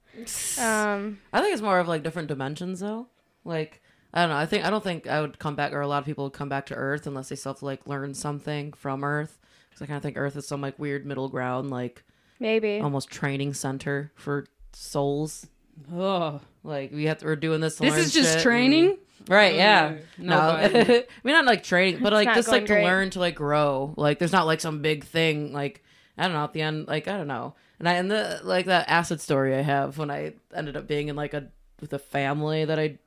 [0.59, 3.09] Um, I think it's more of like different dimensions though.
[3.45, 3.83] Like
[4.15, 4.37] I don't know.
[4.37, 6.33] I think I don't think I would come back, or a lot of people would
[6.33, 9.39] come back to Earth unless they self like learn something from Earth.
[9.69, 12.05] Because I kind of think Earth is some like weird middle ground, like
[12.39, 12.79] maybe.
[12.81, 15.49] almost training center for souls.
[15.93, 16.41] Ugh.
[16.63, 17.77] Like we have to, we're doing this.
[17.77, 18.85] To This learn is just shit training.
[18.91, 18.99] and-
[19.29, 19.55] right?
[19.55, 19.97] Oh, yeah.
[20.17, 23.11] No, No, but- I mean not like training, but like just like going to learn
[23.11, 23.95] to like grow.
[23.97, 25.53] Like there's not like some big thing.
[25.53, 25.83] Like
[26.17, 26.45] I don't know.
[26.45, 27.57] At the end, like I don't know.
[27.81, 31.09] And I and the like that acid story I have when I ended up being
[31.09, 31.49] in like a
[31.81, 32.99] with a family that I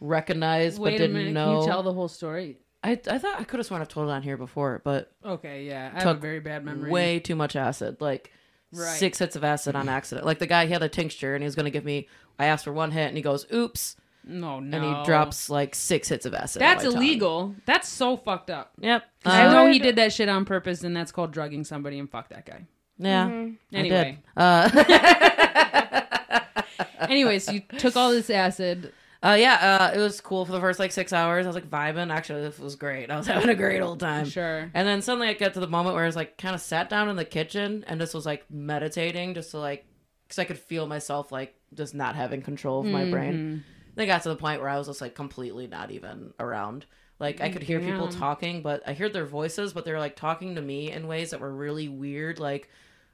[0.00, 1.32] recognized Wait but didn't minute.
[1.32, 1.54] know.
[1.54, 2.58] Can you tell the whole story?
[2.82, 5.64] I I thought I could have sworn I've told it on here before, but Okay,
[5.64, 5.90] yeah.
[5.92, 6.90] I have Took a very bad memory.
[6.90, 8.00] way too much acid.
[8.00, 8.32] Like
[8.72, 8.98] Right.
[8.98, 10.26] six hits of acid on accident.
[10.26, 12.06] Like the guy he had a tincture and he was gonna give me.
[12.38, 14.76] I asked for one hit and he goes, "Oops," No, no.
[14.76, 16.60] and he drops like six hits of acid.
[16.60, 17.02] That's my tongue.
[17.02, 17.54] illegal.
[17.66, 18.72] That's so fucked up.
[18.78, 19.04] Yep.
[19.24, 21.98] I Uh, know he did that shit on purpose, and that's called drugging somebody.
[21.98, 22.66] And fuck that guy.
[22.98, 23.26] Yeah.
[23.28, 23.76] Mm-hmm.
[23.76, 24.68] Anyway, Uh,
[27.00, 28.92] anyways, you took all this acid.
[29.22, 31.44] Uh, yeah, uh, it was cool for the first like six hours.
[31.44, 32.12] I was like vibing.
[32.12, 33.10] Actually, this was great.
[33.10, 34.26] I was having a great old time.
[34.26, 34.70] Sure.
[34.72, 36.88] And then suddenly I get to the moment where I was like kind of sat
[36.88, 39.86] down in the kitchen and just was like meditating just to like,
[40.24, 43.10] because I could feel myself like just not having control of my Mm-hmm.
[43.10, 43.64] brain.
[43.96, 46.86] Then I got to the point where I was just like completely not even around.
[47.18, 50.14] Like I could hear people talking, but I heard their voices, but they were like
[50.14, 52.38] talking to me in ways that were really weird.
[52.38, 52.70] Like,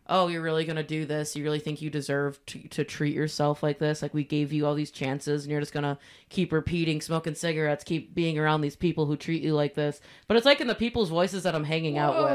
[0.07, 1.35] oh, you're really gonna do this?
[1.35, 4.03] You really think you deserve to, to treat yourself like this?
[4.03, 7.85] Like we gave you all these chances, and you're just gonna keep repeating, smoking cigarettes,
[7.85, 10.01] keep being around these people who treat you like this.
[10.27, 12.31] But it's like in the people's voices that I'm hanging out with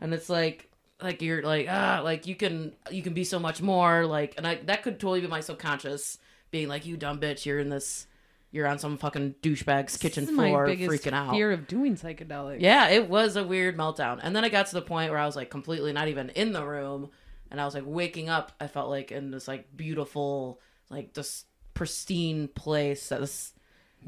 [0.00, 0.68] and it's like
[1.02, 4.46] like you're like ah like you can you can be so much more like and
[4.46, 6.18] I that could totally be my subconscious
[6.50, 8.06] being like you dumb bitch you're in this
[8.52, 12.60] you're on some fucking douchebag's kitchen This floor freaking out Fear of doing psychedelics.
[12.60, 15.26] yeah it was a weird meltdown and then I got to the point where I
[15.26, 17.10] was like completely not even in the room
[17.50, 20.60] and I was like waking up I felt like in this like beautiful
[20.90, 23.52] like just pristine place that was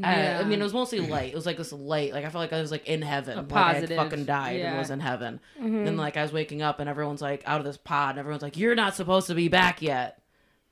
[0.03, 1.33] I, I mean, it was mostly light.
[1.33, 2.13] It was like this light.
[2.13, 3.39] Like I felt like I was like in heaven.
[3.39, 4.71] A like I had positive, fucking died yeah.
[4.71, 5.41] and was in heaven.
[5.61, 5.87] Mm-hmm.
[5.87, 8.43] And like I was waking up and everyone's like out of this pod and everyone's
[8.43, 10.22] like, You're not supposed to be back yet.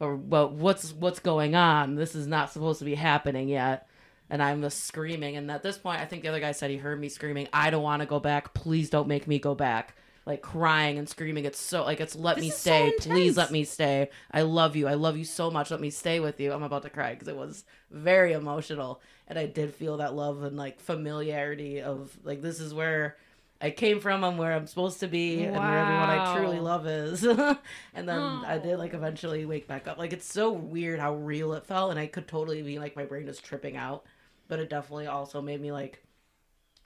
[0.01, 1.95] Or well, what's what's going on?
[1.95, 3.87] This is not supposed to be happening yet.
[4.31, 5.37] And I'm just screaming.
[5.37, 7.71] And at this point I think the other guy said he heard me screaming, I
[7.71, 8.55] don't want to go back.
[8.55, 9.95] Please don't make me go back.
[10.25, 11.45] Like crying and screaming.
[11.45, 12.93] It's so like it's let This me is so stay.
[12.99, 14.11] Please let me stay.
[14.31, 14.87] I love you.
[14.87, 15.71] I love you so much.
[15.71, 16.53] Let me stay with you.
[16.53, 19.01] I'm about to cry because it was very emotional.
[19.29, 23.17] And I did feel that love and like familiarity of like this is where
[23.63, 26.87] I came from and where I'm supposed to be and where everyone I truly love
[26.87, 27.23] is.
[27.95, 28.61] and then I oh.
[28.63, 28.97] did like Oh.
[28.97, 29.99] eventually wake back up.
[29.99, 33.05] Like it's so weird how real it felt and I could totally be like my
[33.05, 34.05] brain is tripping out.
[34.49, 36.03] But it definitely also made me like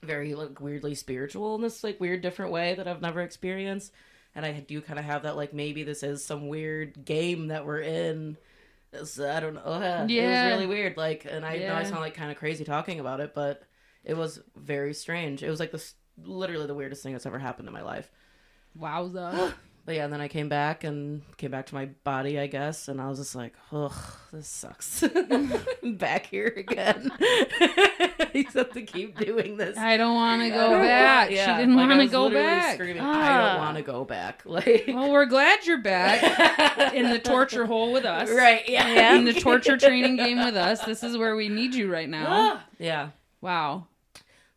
[0.03, 3.93] very like weirdly spiritual in this like weird different way that I've never experienced.
[4.35, 7.65] And I do kind of have that like maybe this is some weird game that
[7.65, 8.37] we're in.
[8.91, 9.61] It's, I don't know.
[10.03, 10.43] It Yeah.
[10.45, 10.97] was really weird.
[10.97, 13.63] Like, and I know I sound like kind of crazy talking about it, but
[14.03, 15.41] it was very strange.
[15.41, 18.11] It was like this literally the weirdest thing that's ever happened in my life.
[18.79, 19.53] Wowza.
[19.87, 22.87] But yeah, and then I came back and came back to my body, I guess,
[22.87, 23.93] and I was just like, ugh,
[24.33, 25.03] this sucks.
[25.03, 25.53] I'm
[25.97, 27.11] back here again.
[28.33, 29.77] Except to keep doing this.
[29.77, 31.29] I don't want to go back.
[31.29, 32.73] yeah, she didn't like, want to go back.
[32.73, 33.57] Screaming, I don't Ah.
[33.59, 34.41] want to go back.
[34.55, 38.27] Like, Well, we're glad you're back in the torture hole with us.
[38.31, 38.67] right?
[38.67, 39.13] Yeah.
[39.15, 40.83] In the torture training game with us.
[40.83, 42.25] This is where we need you right now.
[42.27, 43.09] Ah, yeah.
[43.39, 43.85] Wow.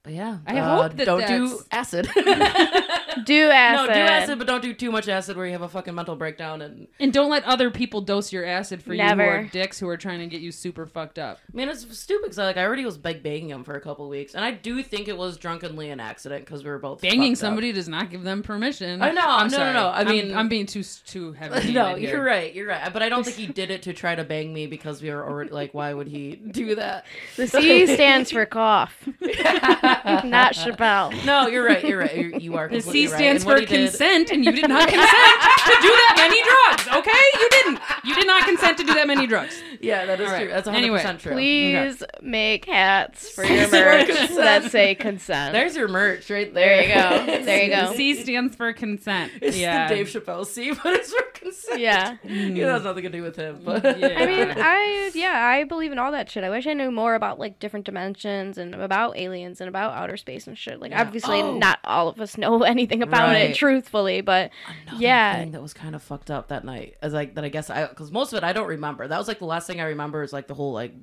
[0.09, 2.09] Yeah, I uh, hope that don't do acid.
[3.25, 3.89] Do acid.
[3.89, 6.17] No, do acid, but don't do too much acid where you have a fucking mental
[6.17, 6.63] breakdown.
[6.63, 9.89] And And don't let other people dose your acid for you who are dicks who
[9.89, 11.39] are trying to get you super fucked up.
[11.53, 14.09] I mean, it's stupid because like I already was beg banging him for a couple
[14.09, 17.35] weeks, and I do think it was drunkenly an accident because we were both Banging
[17.35, 17.49] fucked up.
[17.49, 19.03] somebody does not give them permission.
[19.03, 19.73] I know, I'm no, no, sorry.
[19.75, 21.73] no, I I'm- mean- I'm, being too too heavy.
[21.73, 22.55] no, you're right.
[22.55, 22.93] You're right.
[22.93, 25.25] But I don't think he did it to try to bang me because we were
[25.29, 27.05] already like, why would he do that?
[27.37, 31.25] The C stands for cough, not Chappelle.
[31.25, 31.85] No, you're right.
[31.85, 32.17] You're right.
[32.17, 32.69] You're, you are.
[32.69, 33.19] The C right.
[33.19, 36.43] stands And for he did- consent, and you did not consent to do that many
[36.43, 36.99] drugs.
[36.99, 37.81] Okay, you didn't.
[38.05, 39.61] You did not consent to do that many drugs.
[39.81, 40.43] Yeah, that is All right.
[40.45, 40.51] true.
[40.51, 41.33] That's 100 Anyway, percent true.
[41.33, 44.37] Please make hats for your merch consent.
[44.37, 45.53] that say consent.
[45.53, 47.27] There's your merch right There there.
[47.27, 47.45] you go.
[47.45, 47.95] There you go.
[47.95, 49.33] C stands for consent.
[49.41, 49.89] It's yeah.
[49.89, 51.81] the Dave Chappelle C, but it's for consent.
[51.81, 52.17] Yeah.
[52.25, 53.61] you know, it has nothing to do with him.
[53.65, 54.19] But mm, Yeah.
[54.19, 56.43] I mean, I yeah, I believe in all that shit.
[56.45, 60.17] I wish I knew more about like different dimensions and about aliens and about outer
[60.17, 60.81] space and shit.
[60.81, 61.03] Like Yeah.
[61.03, 61.57] obviously Oh.
[61.57, 63.51] not all of us know anything about Right.
[63.51, 64.51] it truthfully, but
[64.87, 65.45] Another Yeah.
[65.47, 67.45] that was kind of fucked up that night As like that.
[67.45, 69.07] I guess I because most of it I don't remember.
[69.09, 70.95] That was like the last thing I remember is like the whole like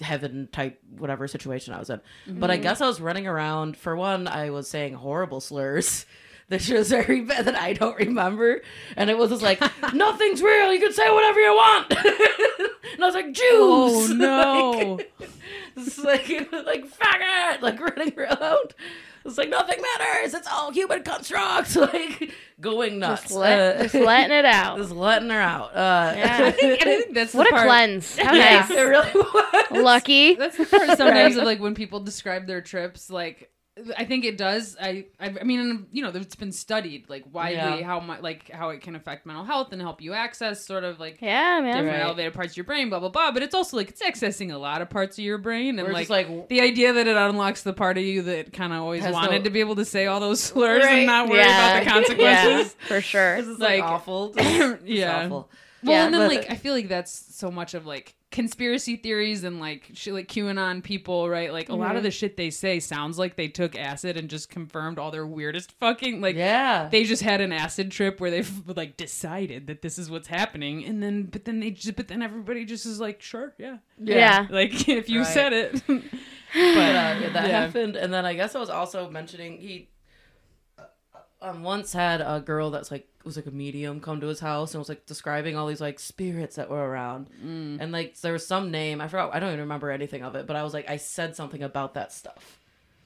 [0.00, 2.00] heaven type whatever situation I was in.
[2.26, 2.62] But I mhm.
[2.62, 3.76] guess I was running around.
[3.76, 6.06] For one, I was saying horrible slurs.
[6.48, 8.62] That she was very bad that I don't remember,
[8.96, 9.60] and it was just like
[9.92, 10.72] nothing's real.
[10.72, 13.42] You can say whatever you want, and I was like Jews.
[13.42, 15.00] Oh no!
[15.76, 18.74] It's like like faggot, like running around.
[19.26, 20.34] It's like nothing matters.
[20.34, 21.76] It's all human constructs.
[21.86, 23.22] Like going nuts.
[23.22, 24.78] just, let, Uh, just letting it out.
[24.78, 25.74] just letting her out.
[25.76, 26.38] Uh, Yeah.
[26.46, 28.16] I think that's the What a part- cleanse.
[28.18, 28.70] How yeah, nice.
[28.70, 29.82] it really was.
[29.82, 30.34] Lucky.
[30.36, 31.36] That's the part sometimes Right.
[31.36, 33.50] of like when people describe their trips, like
[33.96, 34.74] I think it does.
[34.80, 37.82] I I, I mean, you know, it's been studied like widely Yeah.
[37.82, 40.98] how much like how it can affect mental health and help you access sort of
[40.98, 41.76] like Yeah, man.
[41.76, 42.00] different Right.
[42.00, 43.32] elevated parts of your brain, blah blah blah.
[43.32, 46.08] But it's also like it's accessing a lot of parts of your brain, and like,
[46.08, 49.38] like the idea that it unlocks the part of you that kind of always wanted
[49.38, 50.98] no- to be able to say all those slurs Right.
[50.98, 51.78] and not worry yeah.
[51.78, 52.76] about the consequences.
[52.80, 53.36] Yeah, for sure.
[53.36, 54.32] this is like, like- awful.
[54.38, 55.24] It's Yeah.
[55.26, 55.50] awful.
[55.82, 58.96] Well, Yeah, and then but- like I feel like that's so much of like conspiracy
[58.96, 61.52] theories and like shit like QAnon people, right?
[61.52, 61.96] Like a lot Mm-hmm.
[61.98, 65.26] of the shit they say sounds like they took acid and just confirmed all their
[65.26, 66.88] weirdest fucking like yeah.
[66.90, 70.84] they just had an acid trip where they've like decided that this is what's happening
[70.84, 74.46] and then but then they just but then everybody just is like sure yeah Yeah.
[74.50, 75.26] like if you Right.
[75.28, 76.02] said it but uh,
[76.52, 77.60] yeah, that Yeah.
[77.60, 79.88] happened, and then I guess I was also mentioning he
[81.42, 84.72] um, once had a girl that's like was like a medium come to his house
[84.72, 87.78] and was like describing all these like spirits that were around, mm.
[87.80, 90.46] and like there was some name I forgot I don't even remember anything of it,
[90.46, 92.58] but I was like I said something about that stuff.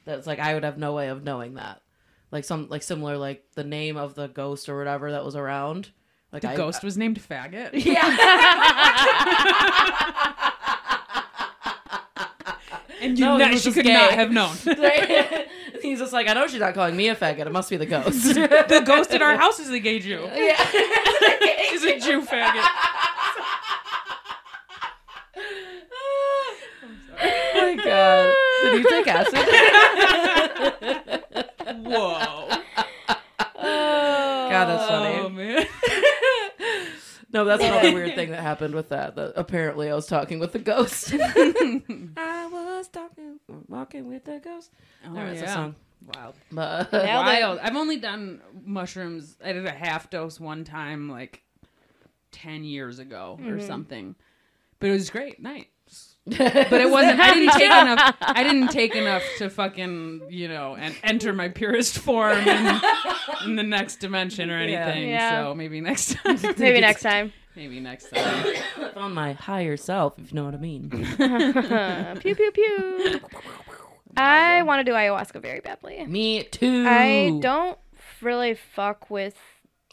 [0.04, 1.82] That's like I would have no way of knowing that,
[2.30, 5.90] like some like similar like the name of the ghost or whatever that was around.
[6.32, 8.16] Like the I, ghost was named faggot Yeah.
[13.00, 13.92] and you No, know he she could gay.
[13.94, 14.54] not have known
[15.82, 17.46] He's just like, I know she's not calling me a faggot.
[17.46, 18.22] It must be the ghost.
[18.34, 20.62] the ghost in our house is a gay Jew yeah.
[21.70, 22.64] he's a Jew faggot
[27.22, 28.34] oh my god.
[28.62, 29.34] Did you take acid?
[31.84, 32.48] whoa
[34.50, 35.14] God, that's funny.
[35.20, 35.66] oh man
[37.32, 39.14] No, that's another weird thing that happened with that.
[39.14, 41.14] that apparently, I was talking with the ghost.
[41.14, 44.72] I was talking, walking with the ghost.
[45.06, 45.76] Oh, There, it's a song.
[46.14, 46.34] Wild.
[46.50, 47.60] But Wild.
[47.60, 49.36] I've only done mushrooms.
[49.44, 51.42] I did a half dose one time, like
[52.32, 53.66] ten years ago or mm-hmm.
[53.66, 54.16] something.
[54.80, 55.68] But it was great night.
[56.38, 57.20] But it wasn't.
[57.20, 58.16] I didn't take enough.
[58.20, 62.80] I didn't take enough to fucking you know and enter my purest form in,
[63.44, 65.08] in the next dimension or anything.
[65.08, 65.44] Yeah.
[65.44, 66.38] So maybe next time.
[66.58, 67.32] Maybe next time.
[67.56, 68.54] Maybe next time.
[68.96, 70.88] on my higher self, if you know what I mean.
[72.20, 73.20] pew pew pew.
[74.16, 76.04] I want to do ayahuasca very badly.
[76.06, 76.84] Me too.
[76.86, 77.78] I don't
[78.20, 79.36] really fuck with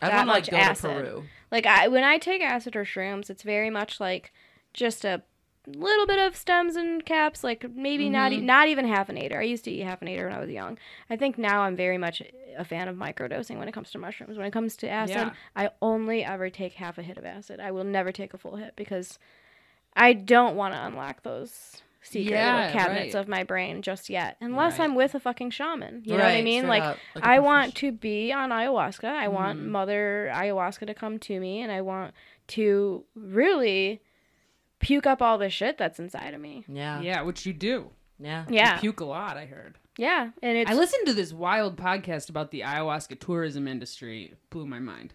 [0.01, 0.89] I that want to like much go acid.
[0.89, 1.23] to Peru.
[1.51, 4.31] Like I when I take acid or shrooms, it's very much like
[4.73, 5.23] just a
[5.67, 8.41] little bit of stems and caps, like maybe not Mm-hmm.
[8.43, 9.39] e- not even half an ater.
[9.39, 10.77] I used to eat half an ater when I was young.
[11.09, 12.21] I think now I'm very much
[12.57, 14.37] a fan of microdosing when it comes to mushrooms.
[14.37, 15.33] When it comes to acid, Yeah.
[15.55, 17.59] I only ever take half a hit of acid.
[17.59, 19.19] I will never take a full hit because
[19.95, 23.19] I don't want to unlock those secret Yeah, cabinets right.
[23.19, 24.85] of my brain just yet, unless Right.
[24.85, 26.03] I'm with a fucking shaman.
[26.05, 26.67] You know what I mean?
[26.67, 29.03] Like like I want to be on ayahuasca.
[29.03, 29.71] I want Mm-hmm.
[29.71, 32.13] Mother Ayahuasca to come to me, and I want
[32.49, 34.01] to really
[34.79, 36.63] puke up all the shit that's inside of me.
[36.67, 37.01] Yeah.
[37.01, 37.89] yeah, which you do.
[38.19, 38.45] Yeah.
[38.49, 39.37] Yeah, You puke a lot.
[39.37, 39.77] I heard.
[39.97, 44.33] yeah, and it's I listened to this wild podcast about the ayahuasca tourism industry.
[44.49, 45.13] Blew my mind.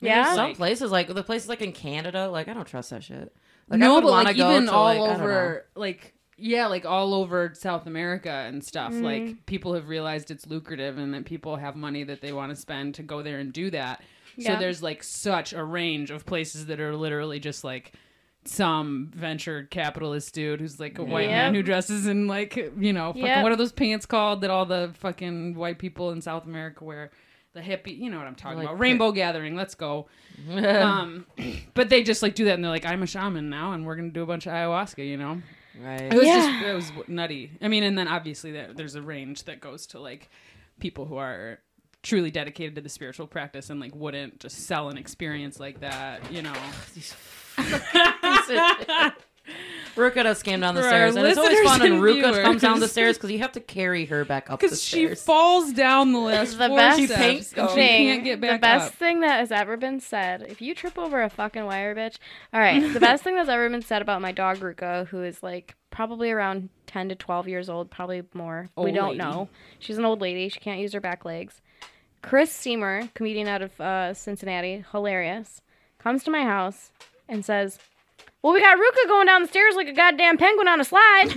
[0.00, 0.34] yeah.
[0.34, 3.34] Some Like- places, like the places like in Canada, like I don't trust that shit.
[3.68, 5.24] Like, I no, would but wanna like go even to, all like, I don't know.
[5.24, 8.92] over, like yeah, like all over South America and stuff.
[8.92, 9.02] Mm-hmm.
[9.04, 12.56] Like people have realized it's lucrative and that people have money that they want to
[12.56, 14.02] spend to go there and do that.
[14.40, 17.92] So there's like such a range of places that are literally just like
[18.44, 23.08] some venture capitalist dude who's like a white man who dresses in like you know
[23.12, 23.42] fucking Yep.
[23.44, 27.10] what are those pants called that all the fucking white people in South America wear?
[27.54, 28.78] The hippie you know what I'm talking Like about.
[28.80, 30.08] rainbow gathering let's go.
[30.50, 31.26] Um
[31.74, 33.94] but they just like do that and they're like I'm a shaman now and we're
[33.96, 35.40] gonna do a bunch of ayahuasca you know?
[35.80, 36.00] Right.
[36.00, 36.36] It was Yeah.
[36.36, 37.52] just it was nutty.
[37.60, 40.30] I mean and then obviously there, there's a range that goes to like
[40.80, 41.60] people who are
[42.02, 46.32] truly dedicated to the spiritual practice and like wouldn't just sell an experience like that
[46.32, 46.54] you know
[49.96, 52.42] Ruka does scam down the For stairs, and it's always listeners fun when and Ruka
[52.44, 55.04] comes down the stairs because you have to carry her back up the Because she
[55.04, 55.22] stairs.
[55.22, 56.56] falls down the list.
[56.56, 58.94] The four best steps She and she thing, can't get back the best up.
[58.94, 60.46] thing that has ever been said.
[60.48, 62.16] If you trip over a fucking wire, bitch.
[62.54, 62.80] All right.
[62.94, 66.30] The best thing that's ever been said about my dog Ruka, who is like probably
[66.30, 68.70] around ten to twelve years old, probably more.
[68.78, 69.18] we Old don't lady.
[69.18, 69.50] know.
[69.78, 70.48] She's an old lady.
[70.48, 71.60] She can't use her back legs.
[72.22, 75.60] Chris Seymour, comedian out of uh, Cincinnati, hilarious,
[75.98, 76.92] comes to my house
[77.28, 77.78] and says.
[78.42, 81.28] Well, we got Ruka going down the stairs like a goddamn penguin on a slide.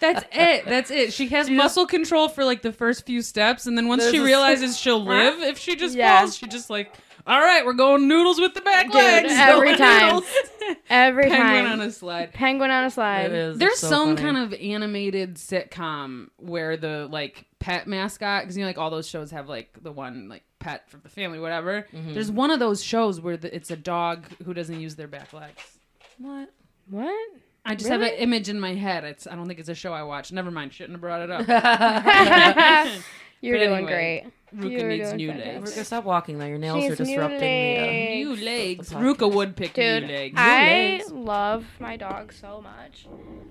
[0.00, 0.64] That's it.
[0.64, 1.12] That's it.
[1.12, 4.18] She has muscle control for like the first few steps, and then once There's she
[4.20, 6.18] a- realizes she'll live if she just Yeah.
[6.20, 6.92] falls, she just like,
[7.26, 9.32] all right, we're going noodles with the back Dude, legs.
[9.32, 10.06] every Going time.
[10.16, 10.24] noodles.
[10.90, 11.48] Every Penguin time.
[11.64, 12.32] Penguin on a slide.
[12.34, 13.26] penguin on a slide.
[13.26, 13.58] It is.
[13.58, 14.32] There's so some funny.
[14.32, 19.08] kind of animated sitcom where the like pet mascot, because you know, like all those
[19.08, 21.86] shows have like the one like pet from the family, whatever.
[21.92, 22.14] Mm-hmm.
[22.14, 25.32] There's one of those shows where the, it's a dog who doesn't use their back
[25.32, 25.78] legs.
[26.18, 26.50] what?
[26.90, 27.14] What?
[27.64, 28.04] I just Really?
[28.04, 29.04] have an image in my head.
[29.04, 30.32] It's I don't think it's a show I watch.
[30.32, 30.72] Never mind.
[30.72, 31.46] Shouldn't have brought it up.
[33.40, 33.92] You're But doing anyway,
[34.22, 34.32] great.
[34.54, 35.54] Ruka You're needs doing new fantastic.
[35.64, 35.76] legs.
[35.78, 36.48] Ruka, stop walking there.
[36.48, 37.78] Your nails She's are new disrupting the.
[37.78, 38.14] Uh.
[38.14, 38.88] New legs.
[38.90, 40.34] the Ruka would pick Dude, new legs.
[40.38, 40.66] I
[41.00, 41.10] legs.
[41.12, 43.06] love my dog so much,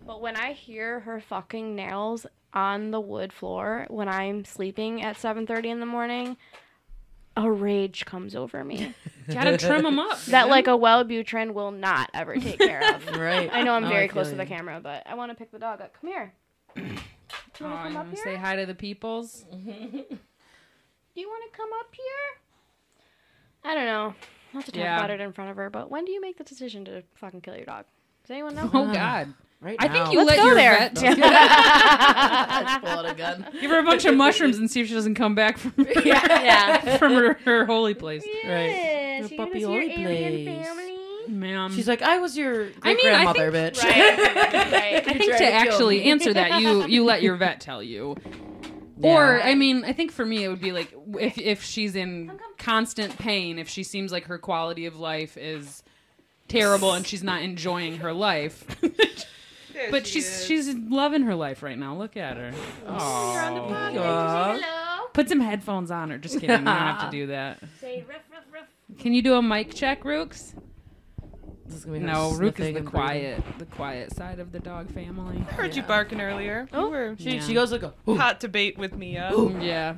[0.05, 5.17] but when I hear her fucking nails on the wood floor when I'm sleeping at
[5.17, 6.37] 7:30 in the morning,
[7.35, 8.95] a rage comes over me
[9.31, 10.17] Gotta trim them up.
[10.25, 10.49] that man.
[10.49, 13.07] like a Wellbutrin will not ever take care of.
[13.17, 13.49] right.
[13.53, 15.51] I know I'm Oh, very I close to the camera, but I want to pick
[15.51, 15.93] the dog up.
[16.01, 16.33] Come here.
[16.75, 16.81] Do
[17.59, 18.23] you Aw, want to come up here?
[18.23, 19.45] say hi to the peoples.
[21.17, 23.71] Do you want to come up here?
[23.71, 24.13] I don't know.
[24.53, 24.97] Not to talk Yeah.
[24.97, 27.41] about it in front of her, but when do you make the decision to fucking
[27.41, 27.85] kill your dog?
[28.21, 28.69] Does anyone know?
[28.71, 29.33] Oh God.
[29.59, 29.93] Right I now.
[29.93, 30.77] think you Let's let go your there.
[30.77, 33.47] vet Let's pull out a gun.
[33.59, 35.73] give her a bunch of mushrooms and see if she doesn't come back from
[36.05, 36.97] yeah.
[36.99, 38.23] from her, her holy place.
[38.23, 40.67] Yes, Your you puppy your only alien place.
[40.67, 40.93] family.
[41.29, 41.73] Ma'am.
[41.73, 43.83] She's like, I was your I great mean, I grandmother, think- bitch.
[43.83, 44.71] Right.
[44.71, 45.07] right.
[45.07, 46.11] I think to to actually me.
[46.11, 48.15] answer that, you you let your vet tell you.
[49.01, 52.31] Or I mean, I think for me it would be like if if she's in
[52.57, 55.83] constant pain, if she seems like her quality of life is
[56.47, 58.65] terrible and she's not enjoying her life.
[59.91, 61.95] but she's she's loving her life right now.
[61.95, 62.51] Look at her.
[62.87, 63.97] Aw.
[63.97, 65.07] Aw.
[65.13, 66.17] Put some headphones on her.
[66.17, 66.49] Just kidding.
[66.49, 67.59] You don't have to do that.
[67.79, 68.67] Say ruff, ruff, ruff.
[68.99, 70.53] Can you do a mic check, Rooks?
[71.67, 72.85] This is gonna be No, Rook is the and breathing.
[72.85, 75.43] quiet, the quiet side of the dog family.
[75.49, 76.67] I Heard you barking earlier.
[76.73, 76.85] Oh.
[76.85, 77.41] You were She, Yeah.
[77.41, 79.31] she goes like, a, "Ooh." hot debate with Mia.
[79.33, 79.95] Mm, yeah.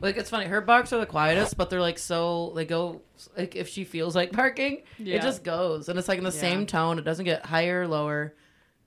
[0.00, 0.44] like it's funny.
[0.46, 3.00] Her barks are the quietest, but they're like so they go
[3.36, 5.16] like if she feels like barking, Yeah.
[5.16, 6.40] it just goes, and it's like in the Yeah.
[6.40, 6.98] same tone.
[6.98, 8.34] It doesn't get higher or lower,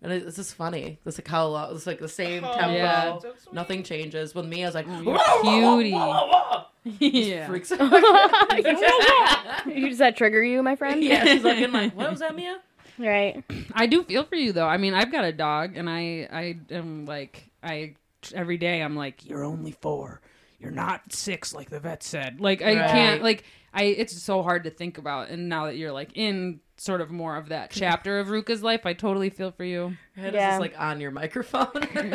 [0.03, 0.99] and it, it's just funny.
[1.05, 2.73] It's like how lo- it's like the same Oh, tempo.
[2.75, 3.17] Yeah.
[3.19, 3.53] so sweet.
[3.53, 4.35] Nothing changes.
[4.35, 6.65] When Mia's like, mm, cutie.
[6.83, 7.47] Yeah.
[7.47, 7.79] freaks out.
[9.65, 11.03] Does that trigger you, my friend?
[11.03, 12.59] yeah, she's like, in my, what was that, Mia?
[12.97, 13.43] Right.
[13.73, 14.67] I do feel for you though.
[14.67, 17.95] I mean, I've got a dog, and I I am like I
[18.33, 20.19] every day I'm like you're only four,
[20.59, 22.41] you're not six like the vet said.
[22.41, 22.89] Like I Right.
[22.91, 23.83] can't like I.
[23.83, 27.37] It's so hard to think about, and now that you're like in sort of more
[27.37, 29.95] of that chapter of Ruka's life, I totally feel for you.
[30.15, 30.55] Her head Yeah.
[30.55, 31.69] is like on your microphone.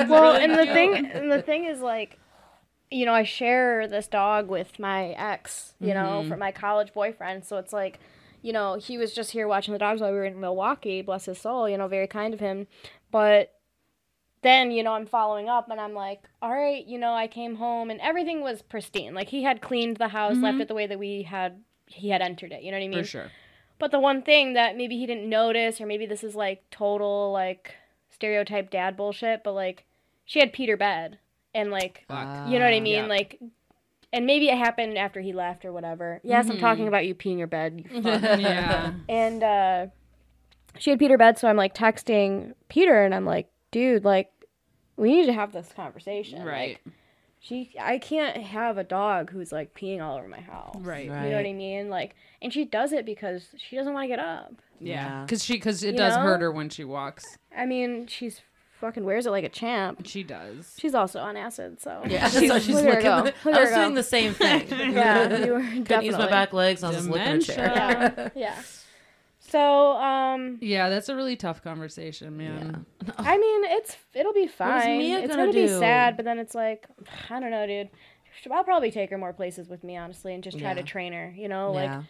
[0.08, 2.18] Well, and the thing, and the thing is like,
[2.94, 6.28] you know, I share this dog with my ex, you know, mm-hmm.
[6.28, 7.44] for my college boyfriend.
[7.44, 7.98] So it's like,
[8.40, 11.02] you know, he was just here watching the dogs while we were in Milwaukee.
[11.02, 11.68] Bless his soul.
[11.68, 12.68] You know, very kind of him.
[13.10, 13.52] But
[14.42, 17.56] then, you know, I'm following up and I'm like, all right, you know, I came
[17.56, 19.12] home and everything was pristine.
[19.12, 20.60] Like he had cleaned the house, left mm-hmm.
[20.60, 22.62] it the way that we had he had entered it.
[22.62, 23.02] You know what I mean?
[23.02, 23.30] For sure.
[23.80, 27.32] But the one thing that maybe he didn't notice, or maybe this is like total
[27.32, 27.74] like
[28.08, 29.84] stereotype dad bullshit, but like
[30.24, 31.18] she had Peter bed
[31.54, 32.48] and like Fuck.
[32.48, 33.06] you know what I mean, Yeah.
[33.06, 33.38] like.
[34.12, 36.20] And maybe it happened after he left or whatever.
[36.22, 37.84] Yes, I'm talking about you peeing your bed.
[37.92, 38.22] You fuck.
[38.38, 38.92] yeah.
[39.08, 39.86] and uh,
[40.78, 44.30] she had Peter bed, so I'm like texting Peter, and I'm like, dude, like,
[44.96, 46.44] we need to have this conversation.
[46.44, 46.78] Right.
[46.86, 46.94] Like,
[47.40, 50.76] she, I can't have a dog who's like peeing all over my house.
[50.78, 51.06] Right.
[51.06, 51.88] You know what I mean?
[51.90, 54.52] Like, and she does it because she doesn't want to get up.
[54.78, 54.94] Yeah.
[54.94, 55.22] Yeah.
[55.24, 56.22] Because she because it You does know?
[56.22, 57.36] hurt her when she walks.
[57.56, 58.42] I mean, she's
[58.84, 60.02] fucking wears it like a champ.
[60.06, 60.76] She does.
[60.78, 63.04] She's also on acid, so Yeah, She's- so she's look at her looking.
[63.04, 63.16] go.
[63.22, 63.82] The, Look I at was her go.
[63.82, 64.68] doing the same thing.
[64.94, 66.06] Yeah, you were Couldn't definitely.
[66.08, 66.82] use my back legs.
[66.82, 67.72] I was just looking at a chair.
[67.74, 68.62] Yeah, yeah.
[69.40, 72.86] So, um, Yeah, that's a really tough conversation, man.
[73.18, 74.98] I mean, it's it'll be is fine.
[74.98, 75.78] Mia it's gonna gonna be do?
[75.78, 76.86] sad, but then it's like,
[77.30, 77.90] I don't know, dude.
[78.50, 80.86] I'll probably take her more places with me, honestly, and just try to Yeah.
[80.86, 81.32] train her.
[81.36, 82.02] You know, like Yeah.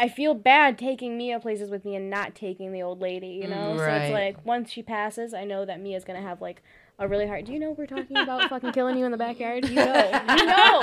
[0.00, 3.28] I feel bad taking Mia places with me and not taking the old lady.
[3.28, 6.40] You mm, know, so it's like once she passes, I know that Mia's gonna have
[6.40, 6.62] like
[6.98, 7.44] a really hard.
[7.44, 9.68] Do you know we're talking about fucking killing you in the backyard?
[9.68, 10.82] You know, you know,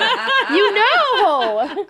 [0.51, 1.85] you know.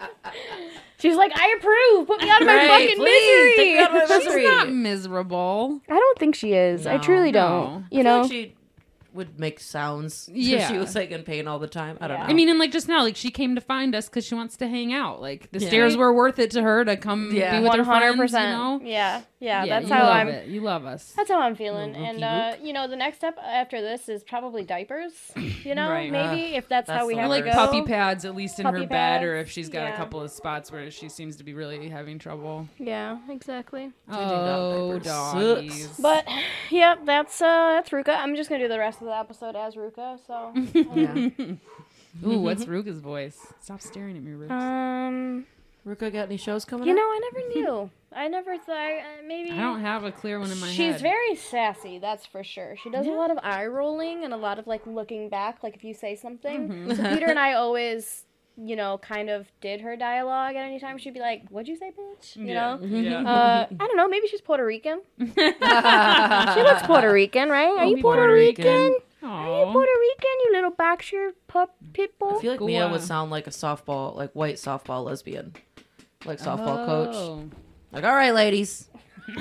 [1.00, 2.08] She's like, I approve.
[2.08, 4.18] Put me out of my Right, fucking please, take me out of my misery.
[4.20, 4.44] She's misery.
[4.46, 5.82] not miserable.
[5.90, 6.88] I don't think she is.
[6.88, 7.40] I truly No.
[7.82, 7.86] don't.
[7.92, 8.22] You I feel know.
[8.22, 8.56] like she
[9.18, 10.30] would make sounds.
[10.38, 10.58] Yeah.
[10.60, 11.98] Yeah, she was like in pain all the time.
[12.00, 12.24] I don't Yeah.
[12.24, 12.30] know.
[12.30, 14.56] I mean, and like just now, like she came to find us because she wants
[14.58, 15.20] to hang out.
[15.22, 15.68] Like the Yeah.
[15.68, 17.58] stairs were worth it to her to come Yeah.
[17.58, 18.18] be with One her hundred friends.
[18.18, 18.52] You percent.
[18.52, 18.80] know?
[18.88, 19.66] Yeah, yeah.
[19.66, 20.28] That's how I'm.
[20.30, 20.48] It.
[20.48, 21.14] You love us.
[21.18, 21.96] That's how I'm feeling.
[21.96, 25.12] And uh, you know, the next step after this is probably diapers.
[25.36, 26.12] You know, Right.
[26.12, 27.52] maybe if that's, that's how we have Or to like go.
[27.52, 30.30] puppy pads, at least in Puppy her bed, or if she's got a couple of
[30.32, 32.68] spots where she seems to be really having trouble.
[32.78, 33.92] Yeah, exactly.
[34.10, 35.88] dog Oh, diapers doggies.
[36.00, 36.26] But
[36.70, 38.16] yep, that's uh that's Ruka.
[38.18, 40.20] I'm just gonna do the rest of the episode as Ruka.
[40.26, 40.54] So
[40.96, 42.28] yeah.
[42.28, 43.38] Ooh, what's Ruka's voice?
[43.62, 44.52] Stop staring at me, Ruka.
[44.52, 45.46] um,
[45.86, 46.98] Ruka got any shows coming you up?
[46.98, 47.90] know, I never knew.
[48.14, 49.52] I never thought uh, maybe.
[49.52, 51.02] I don't have a clear one in my She's head.
[51.02, 52.76] very sassy, that's for sure.
[52.82, 55.76] She does a lot of eye rolling and a lot of like looking back, like
[55.76, 56.70] if you say something.
[56.70, 56.94] Mm-hmm.
[56.94, 58.24] So Peter and I always,
[58.58, 60.98] you know, kind of did her dialogue at any time.
[60.98, 62.80] She'd be like, "What'd you say, bitch?" You know.
[62.82, 63.22] Yeah.
[63.22, 64.08] Uh, I don't know.
[64.08, 65.02] Maybe she's Puerto Rican.
[65.20, 67.68] She looks Puerto Rican, right?
[67.68, 68.66] Are Oh, you Puerto, Puerto Rican?
[68.66, 68.96] Rican.
[69.24, 70.32] Are you Puerto Rican?
[70.46, 72.38] You little Berkshire pup pit bull.
[72.38, 75.54] I feel like Go Mia would sound like a softball, like white softball lesbian,
[76.26, 77.16] like softball coach.
[77.16, 77.44] Oh.
[77.92, 78.88] Like, all right, ladies,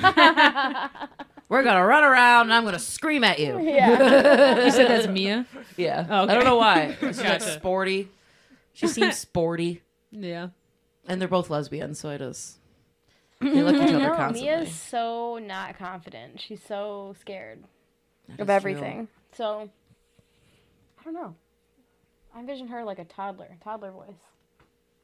[1.49, 3.59] we're gonna run around and I'm gonna scream at you.
[3.61, 4.63] yeah.
[4.65, 5.45] You said that's Mia?
[5.75, 6.31] Yeah, Okay.
[6.31, 6.95] I don't know why.
[6.99, 7.51] She's like Gotcha.
[7.53, 8.09] sporty.
[8.77, 10.49] She seems sporty, Yeah.
[11.07, 12.27] and they're both lesbians, so it is.
[12.27, 12.59] just
[13.41, 13.65] they mm-hmm.
[13.65, 14.55] like each other No, constantly.
[14.55, 16.39] Mia's so not confident.
[16.39, 17.63] She's so scared
[18.29, 19.07] That of is everything.
[19.33, 19.69] So
[20.99, 21.33] I don't know.
[22.35, 24.13] I envision her like a toddler, toddler voice.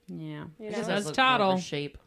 [0.07, 0.45] Yeah.
[0.59, 0.69] You true.
[0.69, 0.69] know?
[0.69, 1.57] She just has, like, more of a Toddle.
[1.57, 1.97] shape.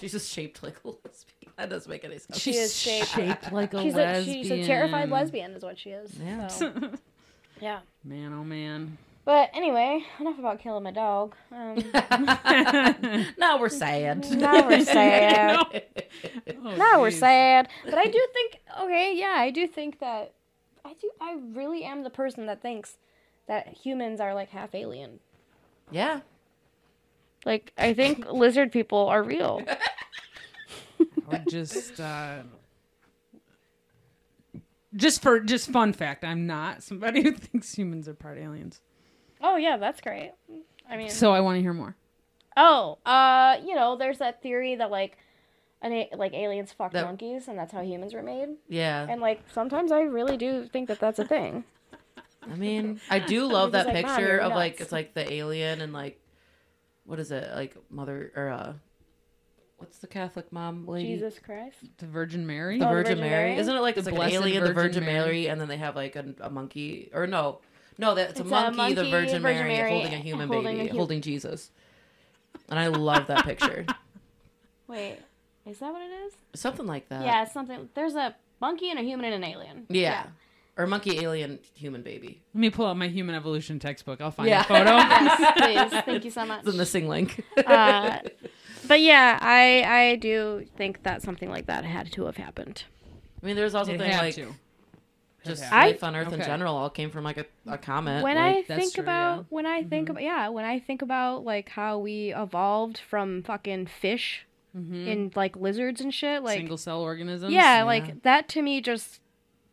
[0.00, 1.52] She's just shaped like a lesbian.
[1.56, 2.38] That doesn't make any sense.
[2.38, 4.42] She is shaped- shaped like a she's a lesbian.
[4.44, 6.14] she's a terrified lesbian, is what she is.
[6.14, 6.46] Yeah.
[6.46, 6.72] So,
[7.60, 7.80] yeah.
[8.04, 8.98] Man, oh man.
[9.28, 11.36] But anyway, enough about killing my dog.
[11.52, 11.74] Um,
[13.36, 14.26] now we're sad.
[14.38, 15.66] now we're sad.
[16.64, 17.68] Oh, now we're sad.
[17.84, 20.32] But I do think, okay, yeah, I do think that
[20.82, 21.10] I do.
[21.20, 22.96] I really am the person that thinks
[23.46, 25.20] that humans are like half alien.
[25.90, 26.20] yeah.
[27.44, 29.62] Like I think lizard people are real.
[31.30, 32.38] Or just uh
[34.96, 38.80] just for just fun fact, I'm not somebody who thinks humans are part aliens.
[39.40, 40.32] Oh yeah, that's great.
[40.88, 41.94] I mean, So I want to hear more.
[42.56, 45.16] oh, uh, you know, there's that theory that like,
[45.82, 48.48] an a- like aliens fuck That- monkeys, and that's how humans were made.
[48.68, 49.06] Yeah.
[49.08, 51.64] And like sometimes I really do think that that's a thing.
[52.42, 55.92] I mean, I do love that like, picture of like it's like the alien and
[55.92, 56.20] like
[57.04, 58.72] what is it like mother or uh
[59.76, 61.14] what's the Catholic mom lady?
[61.14, 61.76] Jesus Christ.
[61.98, 62.78] The Virgin Mary?
[62.78, 63.48] The Oh, the Virgin, Virgin Mary.
[63.50, 63.60] Mary?
[63.60, 65.24] Isn't it like The it's like an Blessed alien, the Virgin Virgin Mary.
[65.26, 65.46] Mary.
[65.48, 67.60] and then they have like a, a monkey or no,
[67.98, 70.48] no, that's It's a a monkey, the monkey, Virgin, Virgin Mary, Mary holding a human
[70.48, 71.70] holding a baby, hu- holding Jesus.
[72.68, 73.84] And I love that picture.
[74.88, 75.18] Wait,
[75.66, 76.32] is that what it is?
[76.54, 77.24] Something like that.
[77.24, 77.88] yeah, something.
[77.94, 79.86] There's a monkey and a human and an alien.
[79.88, 80.26] Yeah.
[80.76, 82.40] Or monkey, alien, human baby.
[82.54, 84.20] Let me pull out my human evolution textbook.
[84.20, 84.60] I'll find Yeah.
[84.60, 84.96] a photo.
[84.96, 85.56] Yes,
[85.94, 86.02] please.
[86.04, 86.60] Thank you so much.
[86.60, 87.44] It's in the sing link.
[87.66, 88.18] Uh,
[88.86, 92.84] but yeah, I I do think that something like that had to have happened.
[93.42, 94.54] I mean, there's also It things like to.
[95.44, 95.76] Just had to.
[95.76, 98.22] I- life on Earth in general all came from like a, a comet.
[98.22, 99.44] when like, I that's think true, about yeah.
[99.48, 100.10] when I think mm-hmm.
[100.12, 105.08] about yeah, when I think about like how we evolved from fucking fish mm-hmm.
[105.08, 107.52] and like lizards and shit, like Single cell organisms.
[107.52, 107.82] yeah, yeah.
[107.84, 109.20] like that to me just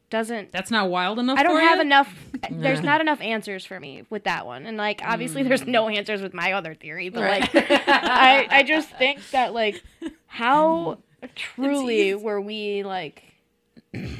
[0.09, 1.81] doesn't That's not wild enough I don't for have you?
[1.81, 2.15] enough.
[2.51, 5.69] There's not enough answers for me with that one, and like obviously there's mm.
[5.69, 7.09] no answers with my other theory.
[7.09, 7.53] But Right.
[7.53, 9.83] like, I I just think that like
[10.27, 10.99] how
[11.35, 13.24] truly were we like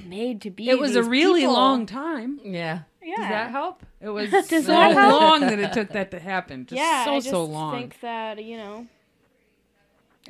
[0.06, 0.70] made to be?
[0.70, 1.54] It was a really people?
[1.54, 2.40] long time.
[2.44, 2.82] yeah.
[3.04, 3.16] Yeah.
[3.18, 3.84] Does that help?
[4.02, 6.66] It was so that long that it took that to happen.
[6.68, 7.76] Just yeah, so I just so long.
[7.80, 8.86] think that you know.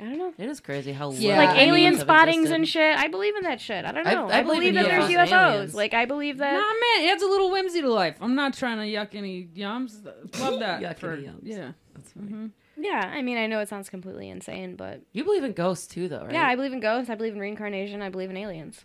[0.00, 0.32] I don't know.
[0.38, 2.98] It is crazy how Yeah, little like alien humans spottings and shit.
[2.98, 3.84] I believe in that shit.
[3.86, 4.28] I don't know.
[4.28, 5.52] I I, believe believe, in that there's UFOs UFOs.
[5.52, 5.74] aliens.
[5.74, 6.52] Like I believe that.
[6.52, 8.16] Nah, man, it adds a little whimsy to life.
[8.20, 10.04] I'm not trying to yuck any yums.
[10.38, 10.80] Love that.
[10.82, 11.40] Yuck for, any yums.
[11.42, 11.72] Yeah.
[11.94, 12.26] That's funny.
[12.26, 12.46] Mm-hmm.
[12.82, 16.08] Yeah, I mean, I know it sounds completely insane, but You believe in ghosts too,
[16.08, 16.32] though, right?
[16.32, 17.08] yeah, I believe in ghosts.
[17.08, 18.02] I believe in reincarnation.
[18.02, 18.84] I believe in aliens.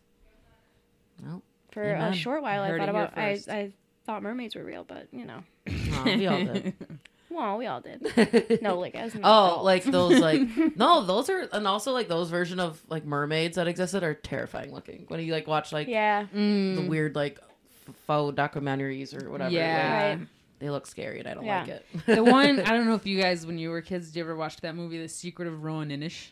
[1.24, 1.41] Well,
[1.72, 2.14] For Amen.
[2.14, 3.39] a short while, I Heard thought about I.
[3.49, 3.72] I
[4.05, 6.74] thought mermaids were real, but you know, aw, we all did.
[7.30, 8.59] well, we all did.
[8.62, 9.64] No, like as an Oh, adult.
[9.66, 10.41] like those, like
[10.76, 14.74] no, those are, and also like those version of like mermaids that existed are terrifying
[14.74, 15.05] looking.
[15.07, 16.88] When you like watch like yeah, the mm.
[16.88, 17.39] weird like
[18.07, 20.09] faux documentaries or whatever, Yeah.
[20.12, 20.28] like, Right.
[20.59, 21.59] they look scary and I don't Yeah.
[21.62, 21.86] like it.
[22.07, 24.36] the one I don't know if you guys when you were kids did you ever
[24.36, 26.32] watch that movie The Secret of Roan Inish?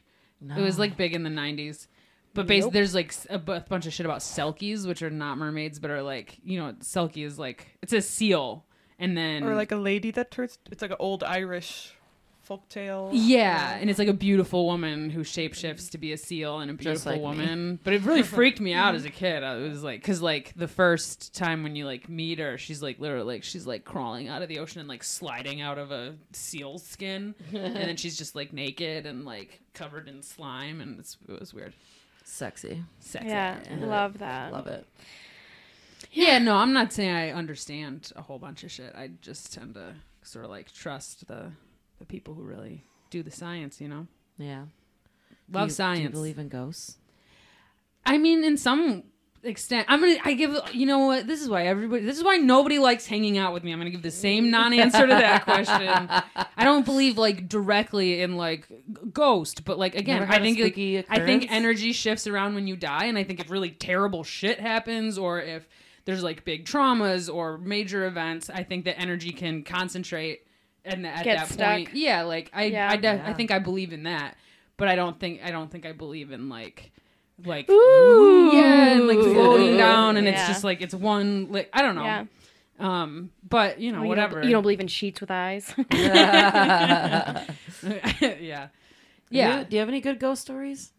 [0.55, 1.87] It was like big in the 90s.
[2.33, 2.73] But basically Nope.
[2.73, 5.89] there's like s- a bu- bunch of shit about selkies which are not mermaids but
[5.91, 8.65] are like, you know, selkie is like it's a seal
[8.99, 10.57] and then Or like a lady that turns.
[10.71, 11.95] It's like an old Irish
[12.47, 13.09] folktale.
[13.13, 16.73] Yeah, and it's like a beautiful woman who shapeshifts to be a seal and a
[16.73, 17.25] beautiful like me.
[17.25, 17.79] woman.
[17.83, 19.43] But it really freaked me out as a kid.
[19.43, 22.99] I was like, because like the first time when you like meet her, she's like
[22.99, 26.15] literally like she's like crawling out of the ocean and like sliding out of a
[26.33, 31.17] seal skin, and then she's just like naked and like covered in slime, and it's,
[31.27, 31.73] it was weird.
[32.29, 32.83] Sexy.
[32.99, 33.27] Sexy.
[33.27, 33.85] Yeah, Yeah.
[33.85, 34.51] love that.
[34.53, 34.85] Love it.
[36.11, 38.93] Yeah, no, I'm not saying I understand a whole bunch of shit.
[38.95, 41.51] I just tend to sort of like trust the
[41.97, 43.81] the people who really do the science.
[43.81, 44.07] You know,
[44.37, 44.65] Yeah.
[45.51, 45.99] Do love you- science.
[45.99, 46.97] Do you believe in ghosts?
[48.05, 49.03] I mean, in some
[49.43, 50.17] extent, I'm gonna.
[50.23, 50.57] I give.
[50.73, 51.27] You know what?
[51.27, 52.03] This is why everybody.
[52.03, 53.71] This is why nobody likes hanging out with me.
[53.71, 55.87] I'm gonna give the same non-answer to that question.
[56.57, 58.67] I don't believe like directly in like
[59.13, 63.05] ghost, but like again, I think like, I think energy shifts around when you die,
[63.05, 65.67] and I think if really terrible shit happens, or if
[66.05, 70.41] there's like big traumas or major events, I think that energy can concentrate.
[70.85, 71.67] And at Get that stuck.
[71.75, 72.89] point, yeah, like I, Yeah.
[72.89, 74.37] I, def- I think I believe in that,
[74.77, 76.91] but I don't think I don't think I believe in like
[77.45, 78.51] like Ooh.
[78.53, 80.47] yeah, and like floating down, and it's Yeah.
[80.47, 81.51] just like it's one.
[81.51, 82.03] Like I don't know.
[82.03, 82.25] Yeah.
[82.79, 84.35] Um, but you know, Well, you whatever.
[84.41, 85.73] Don't, you don't believe in sheets with eyes?
[85.93, 87.43] yeah.
[88.21, 88.67] Yeah.
[89.29, 89.63] Yeah.
[89.63, 90.91] Do you have any good ghost stories?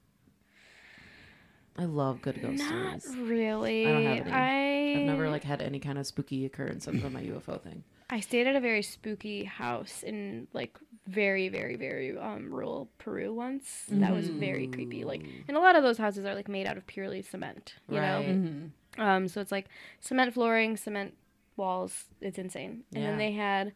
[1.78, 3.16] I love good ghost Not stories.
[3.28, 3.86] really.
[3.86, 4.32] I don't have any.
[4.32, 7.82] I I've never like had any kind of spooky occurrence other than my UFO thing.
[8.11, 10.76] I stayed at a very spooky house in like
[11.07, 13.84] very very very um rural Peru once.
[13.88, 15.05] That was very creepy.
[15.05, 17.98] Like and a lot of those houses are like made out of purely cement, you
[17.98, 18.07] Right.
[18.07, 18.22] know.
[18.22, 18.70] Mhm.
[18.98, 19.66] Um so it's like
[20.01, 21.14] cement flooring, cement
[21.57, 22.05] walls.
[22.20, 22.84] It's insane.
[22.94, 23.11] And Yeah.
[23.11, 23.72] then they had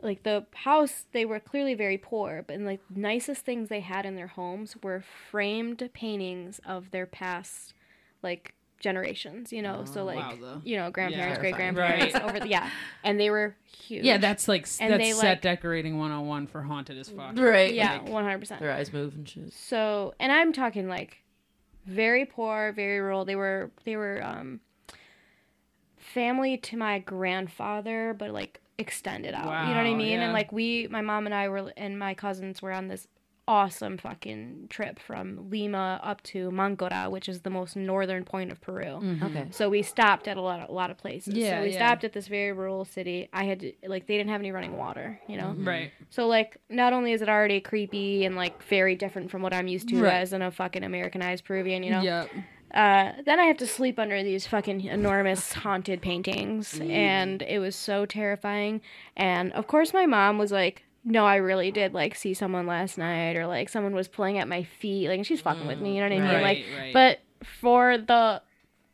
[0.00, 4.14] like the house they were clearly very poor, but like nicest things they had in
[4.14, 7.74] their homes were framed paintings of their past
[8.22, 9.84] like generations, you know.
[9.84, 10.60] so like wowza.
[10.64, 11.40] you know, grandparents, Yeah.
[11.40, 12.22] great grandparents Right.
[12.22, 12.70] over the yeah.
[13.04, 14.04] And they were huge.
[14.04, 17.36] Yeah, that's like And that's they, set like- decorating 101 for haunted as fuck.
[17.38, 17.74] Right.
[17.74, 18.60] yeah, one hundred percent.
[18.60, 19.52] their eyes move and shit.
[19.52, 21.18] So, and I'm talking like
[21.86, 23.24] very poor, very rural.
[23.24, 24.60] They were they were um
[25.96, 29.44] family to my grandfather, but like extended out.
[29.68, 30.18] you know what I mean?
[30.18, 30.24] yeah.
[30.24, 33.08] And like we, my mom and I were, and my cousins were on this
[33.48, 38.60] awesome fucking trip from Lima up to Mancora, which is the most northern point of
[38.60, 38.84] Peru.
[38.84, 39.24] Mm-hmm.
[39.24, 39.46] Okay.
[39.50, 41.32] So we stopped at a lot of, a lot of places.
[41.32, 41.78] Yeah, so we yeah.
[41.78, 43.30] stopped at this very rural city.
[43.32, 45.48] I had to, like they didn't have any running water, you know.
[45.48, 45.66] Mm-hmm.
[45.66, 45.92] Right.
[46.10, 49.66] So like not only is it already creepy and like very different from what I'm
[49.66, 50.12] used to Right.
[50.12, 52.02] as in a fucking Americanized Peruvian, you know.
[52.02, 52.30] Yep.
[52.74, 56.90] Uh, then I have to sleep under these fucking enormous haunted paintings, mm.
[56.90, 58.82] and it was so terrifying.
[59.16, 62.98] And of course, my mom was like, "No, I really did like see someone last
[62.98, 65.94] night, or like someone was pulling at my feet, like she's fucking with me, mm,
[65.94, 66.34] you know what I mean?
[66.34, 66.92] right, Like, right.
[66.92, 67.20] but
[67.60, 68.42] for the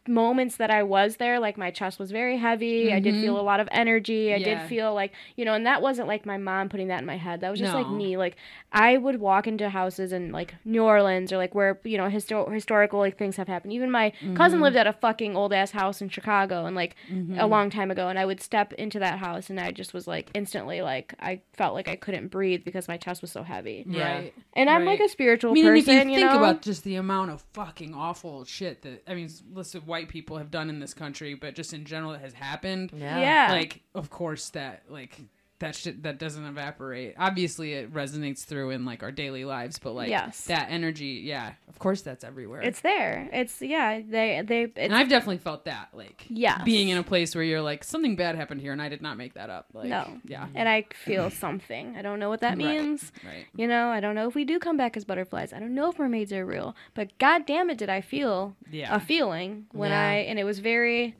[0.06, 2.92] moments that I was there, like my chest was very heavy.
[2.92, 3.40] I did feel mm-hmm.
[3.40, 4.32] a lot of energy.
[4.32, 4.60] I Yeah.
[4.60, 7.16] did feel like, you know, and that wasn't like my mom putting that in my
[7.16, 7.40] head.
[7.40, 8.16] That was just like me.
[8.16, 8.36] Like
[8.72, 12.52] I would walk into houses in like New Orleans or like where, you know, histo-
[12.52, 13.72] historical like things have happened.
[13.72, 14.64] Even my cousin mm-hmm.
[14.64, 17.40] lived at a fucking old ass house in Chicago and like a mm-hmm.
[17.40, 20.30] long time ago and I would step into that house and I just was like
[20.34, 23.84] instantly like I felt like I couldn't breathe because my chest was so heavy.
[23.86, 24.14] Yeah.
[24.14, 24.34] Right.
[24.54, 24.98] And I'm Right.
[24.98, 26.38] like a spiritual I mean, and if person, you you think know.
[26.38, 30.50] about just the amount of fucking awful shit that I mean, listen, white people have
[30.50, 32.90] done in this country, but just in general, it has happened.
[32.92, 33.20] Yeah.
[33.20, 33.52] yeah.
[33.52, 35.20] Like, of course, that like
[35.64, 37.14] that shit that doesn't evaporate.
[37.18, 40.44] Obviously, it resonates through in like our daily lives, but like Yes.
[40.46, 42.62] that energy, yeah, of course, that's everywhere.
[42.62, 43.28] it's there.
[43.32, 47.34] It's yeah, they they and I've definitely felt that, like, yeah, being in a place
[47.34, 49.66] where you're like, something bad happened here, and I did not make that up.
[49.74, 50.20] Like, No.
[50.24, 51.96] yeah, and I feel something.
[51.96, 52.58] I don't know what that Right.
[52.58, 53.12] means.
[53.24, 53.46] right.
[53.56, 55.52] You know, I don't know if we do come back as butterflies.
[55.52, 56.76] I don't know if mermaids are real.
[56.94, 58.94] But god damn it did I feel Yeah.
[58.94, 60.00] a feeling when Yeah.
[60.08, 61.14] I and it was very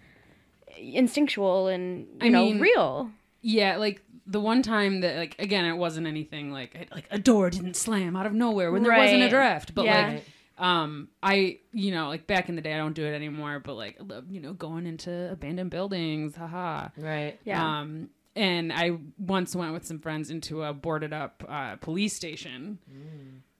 [0.78, 3.10] instinctual and you I know mean, real.
[3.42, 7.50] Yeah, like the one time that like again it wasn't anything like like a door
[7.50, 10.08] didn't slam out of nowhere when there wasn't a draft, but Yeah.
[10.14, 10.24] like
[10.56, 13.74] um I you know like back in the day I don't do it anymore, but
[13.74, 13.98] like
[14.30, 16.88] you know going into abandoned buildings, haha.
[16.96, 17.38] Right.
[17.44, 17.80] Yeah.
[17.80, 22.78] Um and I once went with some friends into a boarded up uh, police station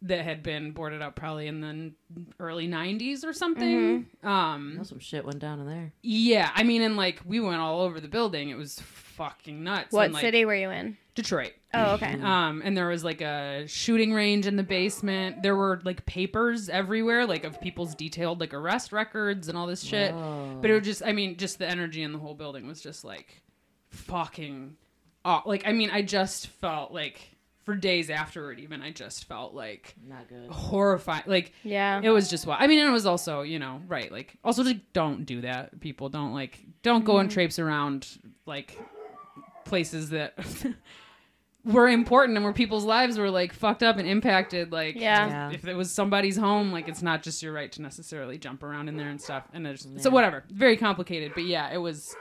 [0.03, 1.93] that had been boarded up probably in the
[2.41, 4.07] early 90s or something.
[4.23, 4.27] Mm-hmm.
[4.29, 5.93] Um know some shit went down in there.
[6.03, 8.51] yeah, I mean and like we went all over the building.
[8.51, 8.81] It was
[9.17, 9.93] fucking nuts.
[9.93, 10.97] what and, like, city were you in?
[11.15, 11.53] Detroit.
[11.73, 12.19] Oh, okay.
[12.23, 15.43] Um, and there was like a shooting range in the basement.
[15.43, 19.83] There were like papers everywhere, like of people's detailed like arrest records and all this
[19.83, 20.13] shit.
[20.13, 20.59] Whoa.
[20.61, 23.05] But it was just, I mean, just the energy in the whole building was just
[23.05, 23.43] like
[23.91, 24.77] fucking,
[25.25, 27.21] aw- like I mean, I just felt like
[27.65, 30.51] for days afterward, even I just felt like Not good.
[30.51, 31.27] horrified.
[31.27, 32.01] Like yeah.
[32.03, 34.63] it was just, wa- I mean, and it was also, you know, right, like also
[34.65, 35.81] just don't do that.
[35.81, 38.07] People don't like, don't go and traipse around
[38.47, 38.79] like
[39.75, 40.35] places that
[41.65, 44.71] were important and where people's lives were like fucked up and impacted.
[44.71, 45.27] Like, Yeah.
[45.27, 45.51] Yeah.
[45.51, 48.89] if it was somebody's home, like it's not just your right to necessarily jump around
[48.89, 49.45] in there and stuff.
[49.53, 50.01] And there's Yeah.
[50.01, 51.33] so whatever, very complicated.
[51.35, 52.15] But yeah, it was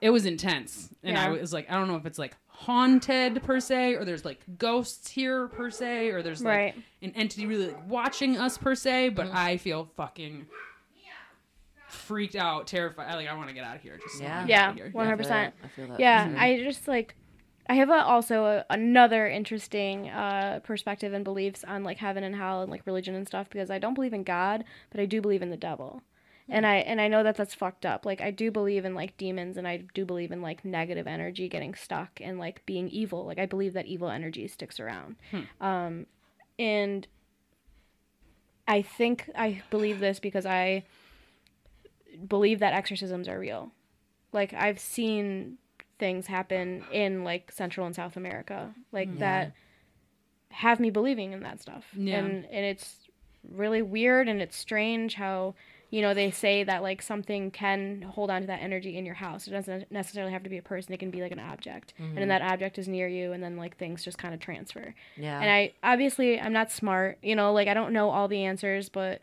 [0.00, 3.60] it was intense, and I was like, I don't know if it's like haunted per
[3.60, 6.74] se, or there's like ghosts here per se, or there's like Right.
[7.02, 9.10] an entity really like watching us per se.
[9.10, 9.34] But mm.
[9.34, 10.46] I feel fucking
[12.10, 13.14] freaked out, terrified.
[13.14, 13.96] Like I want to get out of here.
[14.02, 14.44] Just Yeah.
[14.48, 14.90] Yeah, out of here.
[14.90, 15.54] one hundred percent.
[15.62, 15.94] I feel that.
[15.94, 16.38] for Yeah, sure.
[16.38, 17.14] I just like
[17.68, 22.34] I have a, also a, another interesting uh, perspective and beliefs on like heaven and
[22.34, 25.20] hell and like religion and stuff because I don't believe in God, but I do
[25.20, 26.02] believe in the devil.
[26.48, 28.04] And I and I know that that's fucked up.
[28.04, 31.48] Like I do believe in like demons and I do believe in like negative energy
[31.48, 33.24] getting stuck and like being evil.
[33.24, 35.14] Like I believe that evil energy sticks around.
[35.60, 36.06] Um
[36.58, 37.06] and
[38.66, 40.82] I think I believe this because I
[42.26, 43.72] believe that exorcisms are real.
[44.32, 45.58] Like I've seen
[45.98, 49.18] things happen in like Central and South America, like mm-hmm.
[49.20, 49.52] that
[50.50, 51.84] have me believing in that stuff.
[51.94, 52.18] Yeah.
[52.18, 53.08] And and it's
[53.48, 55.54] really weird and it's strange how
[55.90, 59.14] you know they say that like something can hold on to that energy in your
[59.14, 59.46] house.
[59.46, 60.94] It doesn't necessarily have to be a person.
[60.94, 62.28] It can be like an object, and then mm-hmm.
[62.28, 64.94] that object is near you, and then like things just kind of transfer.
[65.16, 65.40] yeah.
[65.40, 68.88] And I obviously I'm not smart, you know, like I don't know all the answers,
[68.88, 69.22] but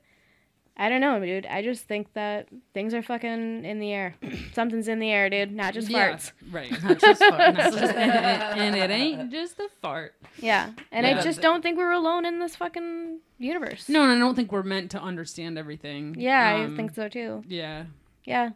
[0.80, 1.48] I don't know, dude.
[1.48, 4.16] I just think that things are fucking in the air.
[4.54, 5.52] Something's in the air, dude.
[5.52, 6.32] Not just Yeah, farts.
[6.52, 6.72] right?
[6.84, 7.58] Not just farts.
[7.58, 10.14] Not just- and it ain't just a fart.
[10.40, 10.70] Yeah.
[10.92, 11.18] And Yeah.
[11.18, 13.90] I just don't think we're alone in this fucking universe.
[13.90, 16.16] No, and I don't think we're meant to understand everything.
[16.18, 17.44] Yeah, Um, I think so too.
[17.48, 17.86] Yeah.
[18.24, 18.52] Yeah.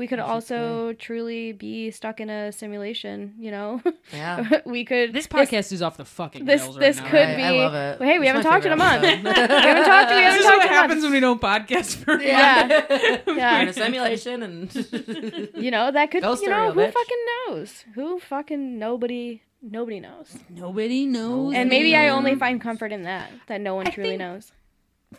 [0.00, 3.82] We could That's also truly be stuck in a simulation, you know?
[4.14, 4.60] yeah.
[4.64, 7.10] we could This podcast is off the fucking this rails this right now.
[7.10, 8.00] could I- be I love it.
[8.00, 9.02] Well, hey, we It's haven't talked in a month.
[9.02, 11.04] we haven't talked we This haven't is talked what happens month.
[11.04, 13.20] when we don't podcast for a Yeah.
[13.26, 13.60] We're Yeah.
[13.60, 16.92] in a simulation and You know, that could Ghost you know, who bitch.
[16.94, 17.84] fucking knows?
[17.94, 20.34] Who fucking nobody nobody knows.
[20.48, 21.52] Nobody knows.
[21.54, 24.50] And maybe I only find comfort in that, that no one I truly knows.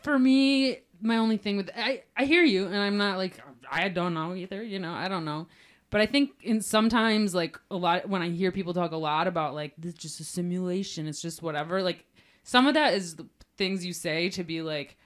[0.01, 3.38] for me, my only thing with I I hear you, and I'm not like
[3.72, 4.61] I don't know either.
[4.61, 5.47] You know, I don't know.
[5.89, 9.28] But I think in sometimes like a lot when I hear people talk a lot
[9.28, 11.82] about like this is just a simulation, it's just whatever.
[11.82, 12.05] Like
[12.43, 14.97] some of that is the things you say to be like,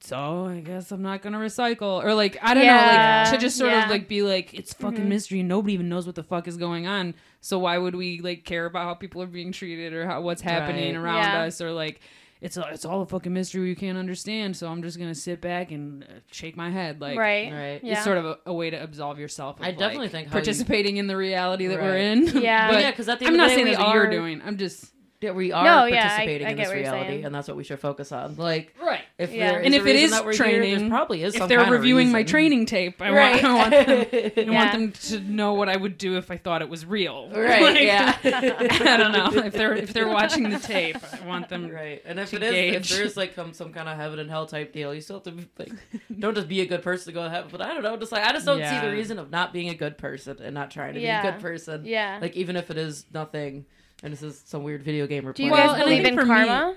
[0.00, 3.56] so I guess I'm not gonna recycle or like I don't know like to just
[3.56, 3.84] sort yeah.
[3.84, 5.08] of like be like it's fucking Mhm.
[5.08, 5.42] mystery.
[5.42, 7.14] Nobody even knows what the fuck is going on.
[7.40, 10.42] So why would we like care about how people are being treated or how what's
[10.42, 11.02] happening Right.
[11.02, 11.42] around Yeah.
[11.44, 12.00] us or like
[12.40, 14.56] it's a, it's all a fucking mystery we can't understand.
[14.56, 17.52] So I'm just gonna sit back and uh, shake my head like right.
[17.52, 17.80] right.
[17.84, 17.94] Yeah.
[17.94, 19.58] It's sort of a, a way to absolve yourself.
[19.58, 22.26] Of, I definitely like, think how you- participating in the reality that we're in.
[22.38, 22.70] Yeah.
[22.70, 24.02] but yeah, because at the I'm end of not day, saying we that's what are,
[24.04, 24.42] you're doing.
[24.44, 26.82] I'm just Yeah, we are No, yeah, I- participating I in get this what you're
[26.92, 27.24] reality, saying.
[27.24, 28.36] and that's what we should focus on.
[28.36, 29.00] Like, right.
[29.18, 29.50] if Yeah.
[29.50, 31.34] there is And a if it reason is that we're here, training, there probably is
[31.34, 32.30] If some they're kind of reviewing my reason.
[32.30, 33.42] training tape, I Right.
[33.42, 34.50] want, I want them, I Yeah.
[34.52, 37.30] want them to know what I would do if I thought it was real.
[37.34, 38.14] Right, Like, yeah.
[38.24, 40.96] I don't know if they're if they're watching the tape.
[41.12, 41.68] I want them.
[41.68, 44.30] Right, and if to it is, if there's like some, some kind of heaven and
[44.30, 45.72] hell type deal, you still have to be, like,
[46.16, 47.48] don't just be a good person to go to heaven.
[47.50, 48.84] But I don't know, just like I just don't see Yeah.
[48.86, 51.26] the reason of not being a good person and not trying to be Yeah.
[51.26, 51.82] a good person.
[51.84, 52.18] Yeah.
[52.22, 53.64] Like even if it is nothing,
[54.02, 55.66] and this is some weird video game we're Do you playing.
[55.66, 56.76] Well, guys believe in for me- karma?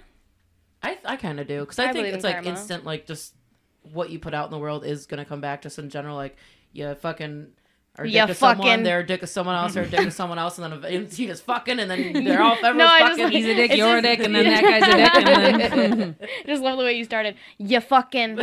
[0.84, 2.50] I I kind of do because I, I think it's in like karma.
[2.50, 3.36] instant, like just
[3.94, 5.62] what you put out in the world is gonna come back.
[5.62, 6.36] Just in general, like
[6.74, 7.48] you fucking.
[7.98, 10.08] Or dick Ya of someone, fucking- they're a dick of someone else, or a dick
[10.08, 13.02] of someone else, and then he just fucking, and then they're all everyone's No, just
[13.10, 13.24] fucking.
[13.26, 16.16] like- He's a dick, you're a dick, and then that guy's a dick, and then
[16.46, 17.36] just love the way you started.
[17.58, 18.38] You fucking.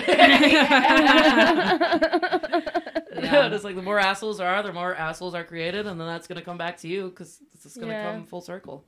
[3.23, 6.07] yeah, just like the more assholes there are, the more assholes are created, and then
[6.07, 8.13] that's gonna come back to you because it's just gonna Yeah.
[8.13, 8.85] come full circle.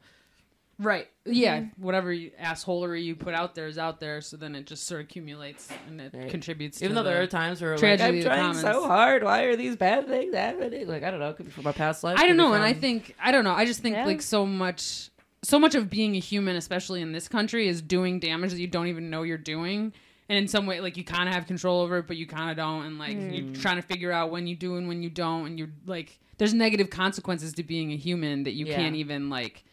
[0.81, 4.66] Right, yeah, whatever you, assholery you put out there is out there, so then it
[4.66, 6.28] just sort of accumulates and it Right.
[6.31, 6.83] contributes.
[6.83, 9.57] Even to though there are times where like, I'm the trying so hard, why are
[9.57, 10.89] these bad things happening?
[10.89, 12.18] Like I don't know, it could be from my past life.
[12.18, 13.55] I don't know, and I think I don't know.
[13.55, 14.07] I just think Yeah.
[14.07, 15.11] like so much,
[15.43, 18.66] so much of being a human, especially in this country, is doing damage that you
[18.66, 19.93] don't even know you're doing.
[20.28, 22.51] And in some way, like you kind of have control over it, but you kind
[22.53, 22.87] of don't.
[22.87, 23.31] And like Hmm.
[23.31, 25.47] you're trying to figure out when you do and when you don't.
[25.47, 28.76] And you're like, there's negative consequences to being a human that you Yeah.
[28.76, 29.64] can't even like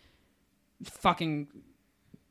[0.84, 1.47] fucking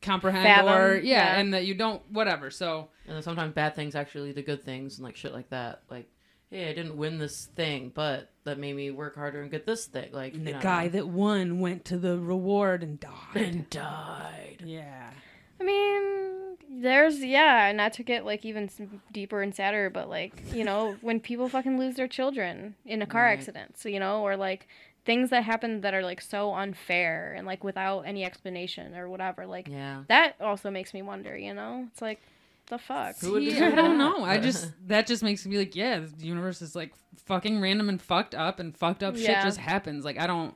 [0.02, 1.40] comprehend Fathom, or yeah, yeah.
[1.40, 2.50] and that you don't whatever.
[2.50, 5.50] So And then sometimes bad things actually lead to good things and like shit like
[5.50, 5.82] that.
[5.90, 6.08] Like,
[6.50, 9.86] hey, I didn't win this thing, but that made me work harder and get this
[9.86, 10.12] thing.
[10.12, 13.12] Like the know, guy that won went to the reward and died.
[13.34, 14.62] and died.
[14.64, 15.10] yeah.
[15.58, 18.68] I mean, there's yeah, not to get like even
[19.12, 23.06] deeper and sadder, but like you know when people fucking lose their children in a
[23.06, 23.32] car Right.
[23.38, 24.68] accident, so you know, or like
[25.06, 29.46] things that happen that are like so unfair and like without any explanation or whatever,
[29.46, 30.02] like Yeah.
[30.08, 31.34] that also makes me wonder.
[31.36, 32.20] You know, it's like
[32.66, 33.18] the fuck.
[33.20, 34.24] Who would Yeah, deserve I don't know.
[34.24, 36.92] I just that just makes me like, yeah, the universe is like
[37.24, 39.44] fucking random and fucked up, and fucked up shit Yeah.
[39.44, 40.04] just happens.
[40.04, 40.54] Like I don't,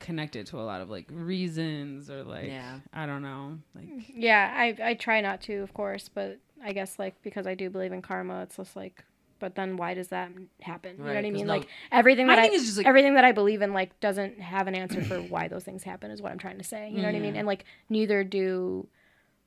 [0.00, 2.78] connect it to a lot of like reasons or like Yeah.
[2.92, 3.58] I don't know.
[3.74, 7.54] Like Yeah, I I try not to, of course, but I guess like because I
[7.54, 9.02] do believe in karma, it's just like.
[9.38, 10.30] But then why does that
[10.60, 10.96] happen?
[10.98, 11.46] You know what I mean?
[11.46, 13.98] no- Like everything that I, thing is just, like- everything that I believe in like
[14.00, 16.90] doesn't have an answer for why those things happen is what I'm trying to say.
[16.90, 17.36] You know what I mean?
[17.36, 18.86] And like neither do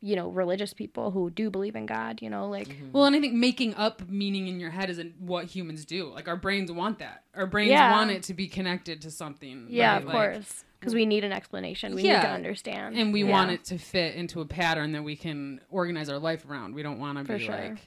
[0.03, 2.91] you know religious people who do believe in God, you know, like Mm-hmm.
[2.91, 6.09] Well, and I think making up meaning in your head isn't what humans do.
[6.11, 7.23] Like our brains want that.
[7.35, 7.91] Our brains Yeah.
[7.91, 9.67] want it to be connected to something.
[9.69, 9.97] yeah, right?
[10.01, 10.65] of Like- course.
[10.79, 11.93] Because we need an explanation.
[11.93, 12.97] We need to understand.
[12.97, 13.29] and we Yeah.
[13.29, 16.73] want it to fit into a pattern that we can organize our life around.
[16.73, 17.53] We don't want to be sure.
[17.55, 17.77] like,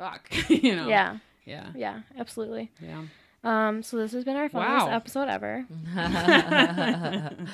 [0.00, 0.88] fuck, you know?
[0.88, 1.18] Yeah.
[1.44, 2.70] yeah, Yeah, absolutely.
[2.80, 3.04] yeah.
[3.44, 4.92] Um, so this has been our funniest Wow.
[4.96, 5.66] episode ever.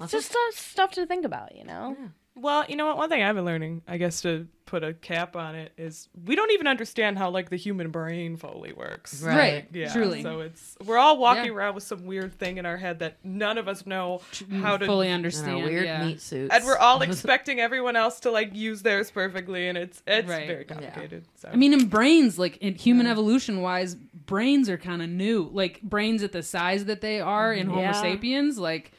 [0.00, 1.96] It's just stuff, stuff to think about, you know.
[2.36, 2.96] Well, you know what?
[2.96, 6.34] One thing I've been learning, I guess, to put a cap on it, is we
[6.34, 9.22] don't even understand how like the human brain fully works.
[9.22, 9.66] Right.
[9.72, 9.92] Yeah.
[9.92, 10.22] Truly.
[10.22, 11.52] So it's we're all walking Yeah.
[11.52, 14.76] around with some weird thing in our head that none of us know mm, how
[14.76, 15.58] to fully understand.
[15.62, 16.04] our weird yeah.
[16.04, 16.52] meat suits.
[16.52, 20.46] and we're all expecting everyone else to like use theirs perfectly and it's it's Right.
[20.48, 21.24] very complicated.
[21.36, 25.50] So I mean, in brains, like in human evolution wise, brains are kind of new.
[25.52, 28.90] Like brains at the size that they are in Homo sapiens, like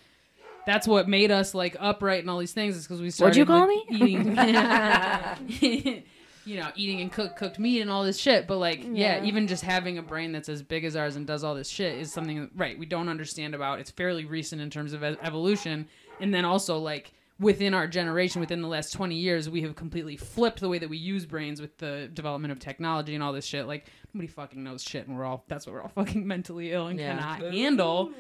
[0.66, 2.76] that's what made us like upright and all these things.
[2.76, 4.36] Is because we started you call like, eating,
[6.46, 8.48] you know, eating and cook cooked meat and all this shit.
[8.48, 9.18] But like, yeah.
[9.18, 9.24] Yeah.
[9.24, 11.98] even just having a brain that's as big as ours and does all this shit
[11.98, 13.80] is something that, right we don't understand about.
[13.80, 15.88] It's fairly recent in terms of evolution,
[16.20, 20.16] and then also like within our generation, within the last 20 years, we have completely
[20.16, 23.46] flipped the way that we use brains with the development of technology and all this
[23.46, 23.68] shit.
[23.68, 26.88] Like, nobody fucking knows shit, and we're all, that's what we're all fucking mentally ill
[26.88, 27.18] and Yeah.
[27.18, 28.12] cannot handle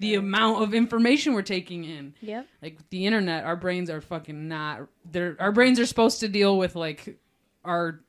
[0.00, 2.14] the amount of information we're taking in.
[2.20, 2.46] Yep.
[2.60, 6.58] Like, the internet, our brains are fucking not, they're, our brains are supposed to deal
[6.58, 7.18] with, like,
[7.64, 8.00] our,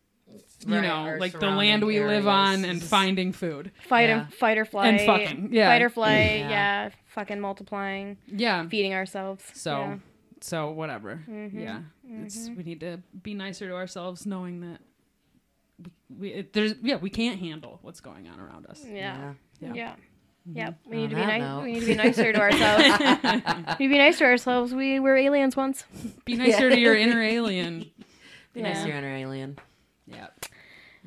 [0.67, 3.71] you Right, know, like the land we live on and finding food.
[3.87, 4.23] Fight Yeah.
[4.25, 4.93] and fight or flight.
[4.93, 5.69] And fucking, yeah.
[5.69, 6.39] Fight or flight.
[6.41, 6.49] Yeah.
[6.49, 6.89] Yeah.
[7.07, 8.67] Fucking multiplying, Yeah.
[8.67, 9.43] feeding ourselves.
[9.53, 9.95] So, yeah.
[10.41, 11.21] So whatever.
[11.29, 11.59] Mm-hmm.
[11.59, 14.79] Yeah, it's we need to be nicer to ourselves, knowing that
[15.81, 18.83] we, we it, there's yeah we can't handle what's going on around us.
[18.85, 19.33] Yeah.
[19.61, 19.73] Yeah.
[19.73, 19.93] Yeah.
[20.51, 20.79] Yep.
[20.85, 21.63] We On need to be that nice.
[21.63, 22.83] We need to be nicer to ourselves.
[23.79, 24.73] we need be nice to ourselves.
[24.73, 25.83] We were aliens once.
[26.25, 27.91] Be nicer to your inner alien.
[28.53, 28.81] Be nice Yeah.
[28.83, 29.59] to your inner alien.
[30.07, 30.27] Yeah,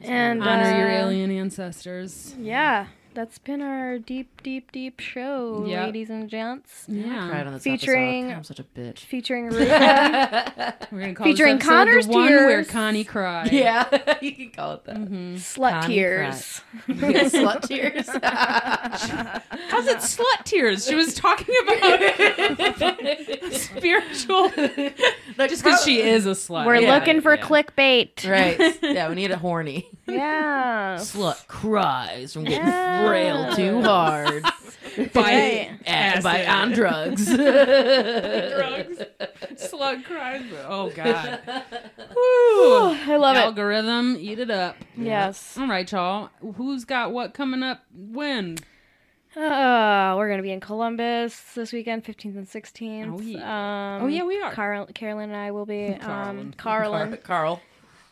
[0.02, 2.36] And honor your uh, alien ancestors.
[2.38, 2.86] Yeah.
[3.14, 5.84] That's been our deep, deep, deep show, Yep.
[5.86, 6.84] ladies and gents.
[6.86, 8.36] Cried Yeah, on this Featuring- episode.
[8.38, 9.00] I'm such a bitch.
[9.00, 12.64] Featuring Rika, we're gonna call Featuring this episode Connor's the one where.
[12.64, 13.52] Connie cried.
[13.52, 14.96] Yeah, you can call it that.
[14.96, 15.34] Mm-hmm.
[15.34, 16.62] slut Connie tears.
[16.88, 18.08] Slut tears.
[19.68, 20.86] How's it slut tears?
[20.86, 24.48] She was talking about spiritual.
[25.48, 26.64] Just because she is a slut.
[26.64, 27.42] We're Yeah, looking for yeah.
[27.42, 28.26] clickbait.
[28.30, 28.78] right.
[28.82, 29.90] Yeah, we need a horny.
[30.06, 30.96] Yeah.
[30.96, 33.01] Slut cries from getting Yeah.
[33.06, 34.42] Frail too hard.
[35.14, 35.70] by, Right.
[35.86, 37.24] And by on drugs.
[37.34, 39.02] drugs.
[39.56, 40.42] Slug cries.
[40.66, 41.40] Oh God.
[42.14, 43.12] Woo.
[43.12, 43.40] I love it.
[43.40, 44.76] Algorithm, eat it up.
[44.96, 45.56] Yes.
[45.58, 46.30] All right, y'all.
[46.56, 47.82] Who's got what coming up?
[47.94, 48.58] When?
[49.34, 53.08] Uh, we're gonna be in Columbus this weekend, fifteenth and sixteenth.
[53.38, 54.52] Oh, Um, Oh, yeah, we are.
[54.52, 55.96] Carol, Carolyn and I will be.
[56.00, 56.38] Carolyn.
[56.38, 57.16] Um, Carolyn.
[57.24, 57.62] Carl.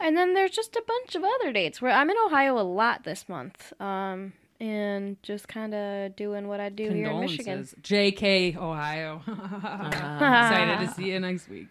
[0.00, 3.04] And then there's just a bunch of other dates where I'm in Ohio a lot
[3.04, 3.74] this month.
[3.78, 7.66] Um, and just kind of doing what I do here in Michigan.
[7.82, 9.22] JK, Ohio.
[9.26, 11.68] Excited to see you next week.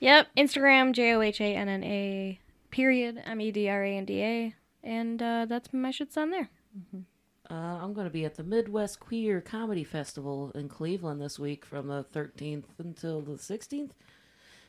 [0.00, 0.26] Yep.
[0.36, 2.38] Instagram J O H A N N A
[2.70, 6.30] period M E D R A N D A, and uh, that's my shit's on
[6.30, 6.50] there.
[7.48, 11.64] Uh, I'm going to be at the Midwest Queer Comedy Festival in Cleveland this week
[11.64, 13.92] from the 13th until the 16th.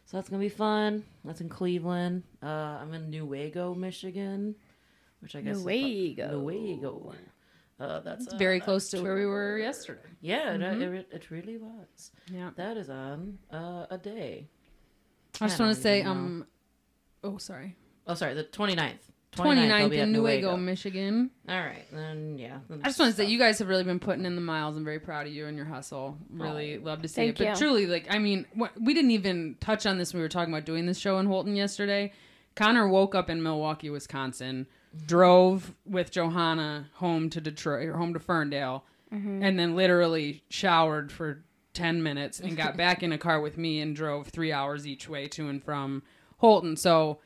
[0.06, 1.04] So that's going to be fun.
[1.26, 2.24] That's in Cleveland.
[2.42, 4.56] Uh, I'm in Newaygo, Michigan,
[5.22, 7.16] which I guess is Newaygo.
[7.80, 7.90] Newaygo.
[7.90, 10.00] Uh, that's It's uh, very close to where we were yesterday.
[10.22, 12.12] Yeah, it, it, it really was.
[12.32, 12.52] Yeah.
[12.56, 14.48] That is on uh, a day.
[15.40, 16.12] I just want to say, even know.
[16.12, 16.48] um,
[17.24, 17.76] oh, sorry.
[18.08, 18.94] Oh, sorry, the 29th.
[19.34, 21.30] 29th I'll be at in Newaygo, Michigan.
[21.48, 22.60] All right, then yeah.
[22.70, 24.76] then I just want to say you guys have really been putting in the miles.
[24.76, 26.18] I'm very proud of you and your hustle.
[26.32, 27.38] Really love to see Thank it.
[27.38, 27.56] But you.
[27.56, 28.48] truly, like, I mean,
[28.80, 31.28] we didn't even touch on this when we were talking about doing this show in
[31.28, 32.14] Holton yesterday.
[32.56, 34.66] Connor woke up in Milwaukee, Wisconsin,
[35.06, 38.84] drove with Johanna home to Detroit or home to Ferndale,
[39.14, 39.44] mm-hmm.
[39.44, 43.80] and then literally showered for 10 minutes and got back in a car with me
[43.82, 46.02] and drove three hours each way to and from
[46.38, 46.76] Holton.
[46.76, 47.20] So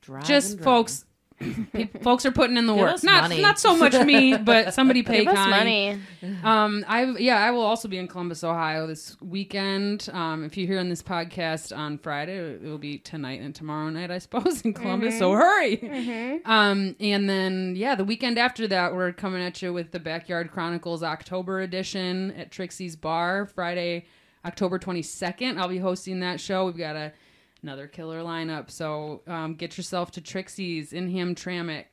[0.00, 1.04] Drive just folks
[1.40, 2.94] Peop folks are putting in the Give work.
[2.94, 3.40] us Not money.
[3.40, 5.98] not so much me, but somebody pay Give us Connie.
[6.22, 6.36] money.
[6.44, 10.08] Um, I yeah, I will also be in Columbus, Ohio this weekend.
[10.12, 14.10] Um, if you're hearing this podcast on Friday, it will be tonight and tomorrow night,
[14.10, 15.18] I suppose, in Columbus.
[15.18, 16.40] So hurry.
[16.44, 20.50] Um, and then yeah, the weekend after that, we're coming at you with the Backyard
[20.50, 24.04] Chronicles October edition at Trixie's Bar, Friday,
[24.44, 25.58] October 22nd.
[25.58, 26.66] I'll be hosting that show.
[26.66, 27.12] We've got a
[27.62, 28.70] another killer lineup.
[28.70, 31.84] So um, get yourself to Trixie's in Hamtramck.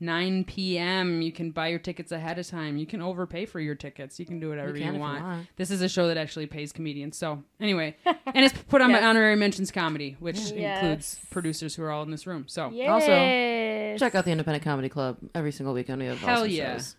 [0.00, 1.22] 9 p.m.
[1.22, 2.76] You can buy your tickets ahead of time.
[2.76, 4.18] You can overpay for your tickets.
[4.18, 5.22] You can do whatever You you, can if you want.
[5.22, 5.46] want.
[5.56, 7.16] This is a show that actually pays comedians.
[7.16, 9.00] So anyway, and it's put on Yes.
[9.00, 10.82] by Honorary Mentions Comedy, which Yes.
[10.82, 12.44] includes producers who are all in this room.
[12.48, 13.98] So Yes.
[14.00, 16.02] Check out the Independent Comedy Club every single weekend.
[16.02, 16.72] We have Hell awesome yeah.
[16.74, 16.96] shows.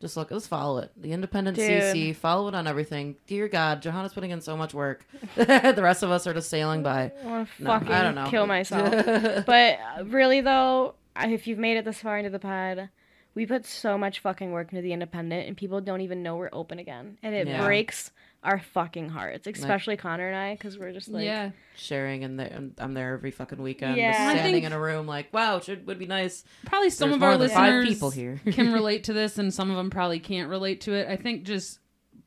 [0.00, 0.92] Just look, let's follow it.
[0.96, 1.68] The Independent Dude.
[1.82, 3.16] CC, follow it on everything.
[3.26, 5.04] Dear God, Johanna's putting in so much work.
[5.34, 7.10] the rest of us are just sailing by.
[7.22, 8.30] I want to No, fucking I don't know.
[8.30, 8.90] kill myself.
[9.46, 12.90] but uh, really, though, if you've made it this far into the pod,
[13.34, 16.50] we put so much fucking work into the independent, and people don't even know we're
[16.52, 17.64] open again, and it Yeah.
[17.64, 18.12] breaks
[18.42, 22.46] our fucking hearts, especially Connor and I, because we're just like, yeah, Sharing and there,
[22.46, 23.96] and I'm there every fucking weekend.
[23.96, 24.12] Yeah.
[24.12, 26.44] Just standing think- in a room like, wow, should would be nice.
[26.66, 28.40] probably some There's of our than five listeners people here.
[28.52, 31.08] can relate to this, and some of them probably can't relate to it.
[31.08, 31.80] I think just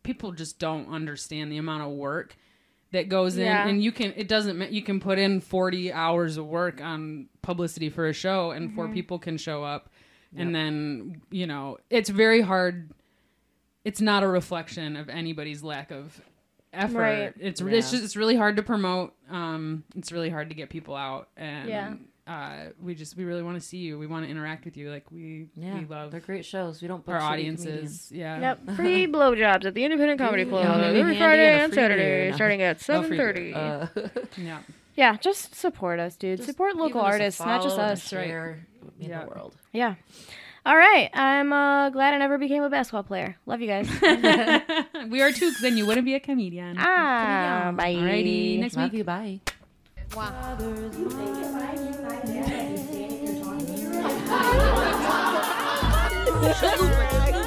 [0.04, 2.36] people just don't understand the amount of work
[2.92, 6.38] that goes in, and you can it doesn't ma- you can put in forty hours
[6.38, 8.94] of work on publicity for a show, and four mm-hmm.
[8.94, 9.90] people can show up,
[10.36, 12.92] and then you know it's very hard.
[13.84, 16.22] It's not a reflection of anybody's lack of
[16.74, 16.98] effort.
[17.00, 17.34] Right.
[17.40, 17.68] It's Yeah.
[17.72, 19.14] it's just it's really hard to promote.
[19.30, 21.94] Um, it's really hard to get people out, and Yeah.
[22.28, 23.98] uh, we just we really want to see you.
[23.98, 24.90] We want to interact with you.
[24.92, 26.82] Like we Yeah, we love they're great shows.
[26.82, 27.66] We don't book our audiences.
[27.66, 28.12] comedians.
[28.12, 28.40] Yeah.
[28.40, 31.72] Yep, free blowjobs at the Independent Comedy Club Yeah, every handy Friday and a and
[31.74, 31.84] beer.
[31.84, 32.36] Saturday, No.
[32.36, 33.54] starting at No seven free thirty.
[33.54, 33.88] Uh,
[34.38, 34.60] Yeah.
[34.96, 36.38] yeah, just support us, dude.
[36.38, 38.14] just support local artists, not just follow and a us.
[38.14, 38.28] right.
[38.28, 39.24] share would mean Yeah.
[39.24, 39.56] the world.
[39.74, 39.96] Yeah.
[40.64, 43.36] All right, I'm uh, glad I never became a basketball player.
[43.48, 43.90] Love you guys.
[45.10, 46.78] we are too, because then you wouldn't be a comedian.
[46.80, 47.96] ah, bye.
[47.96, 49.00] Alrighty, next Love week.
[49.00, 49.04] you.
[49.04, 49.40] Bye.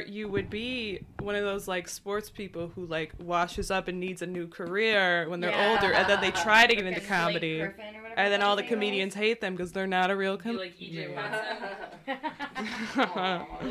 [0.00, 4.00] Or you would be one of those like sports people who like washes up and
[4.00, 5.72] needs a new career when they're Yeah.
[5.72, 8.42] older, and then they try to get into comedy, Blake Griffin or whatever and then
[8.42, 8.74] all the his was.
[8.76, 12.16] comedians hate them because they're not a real com- Like EJ Watson.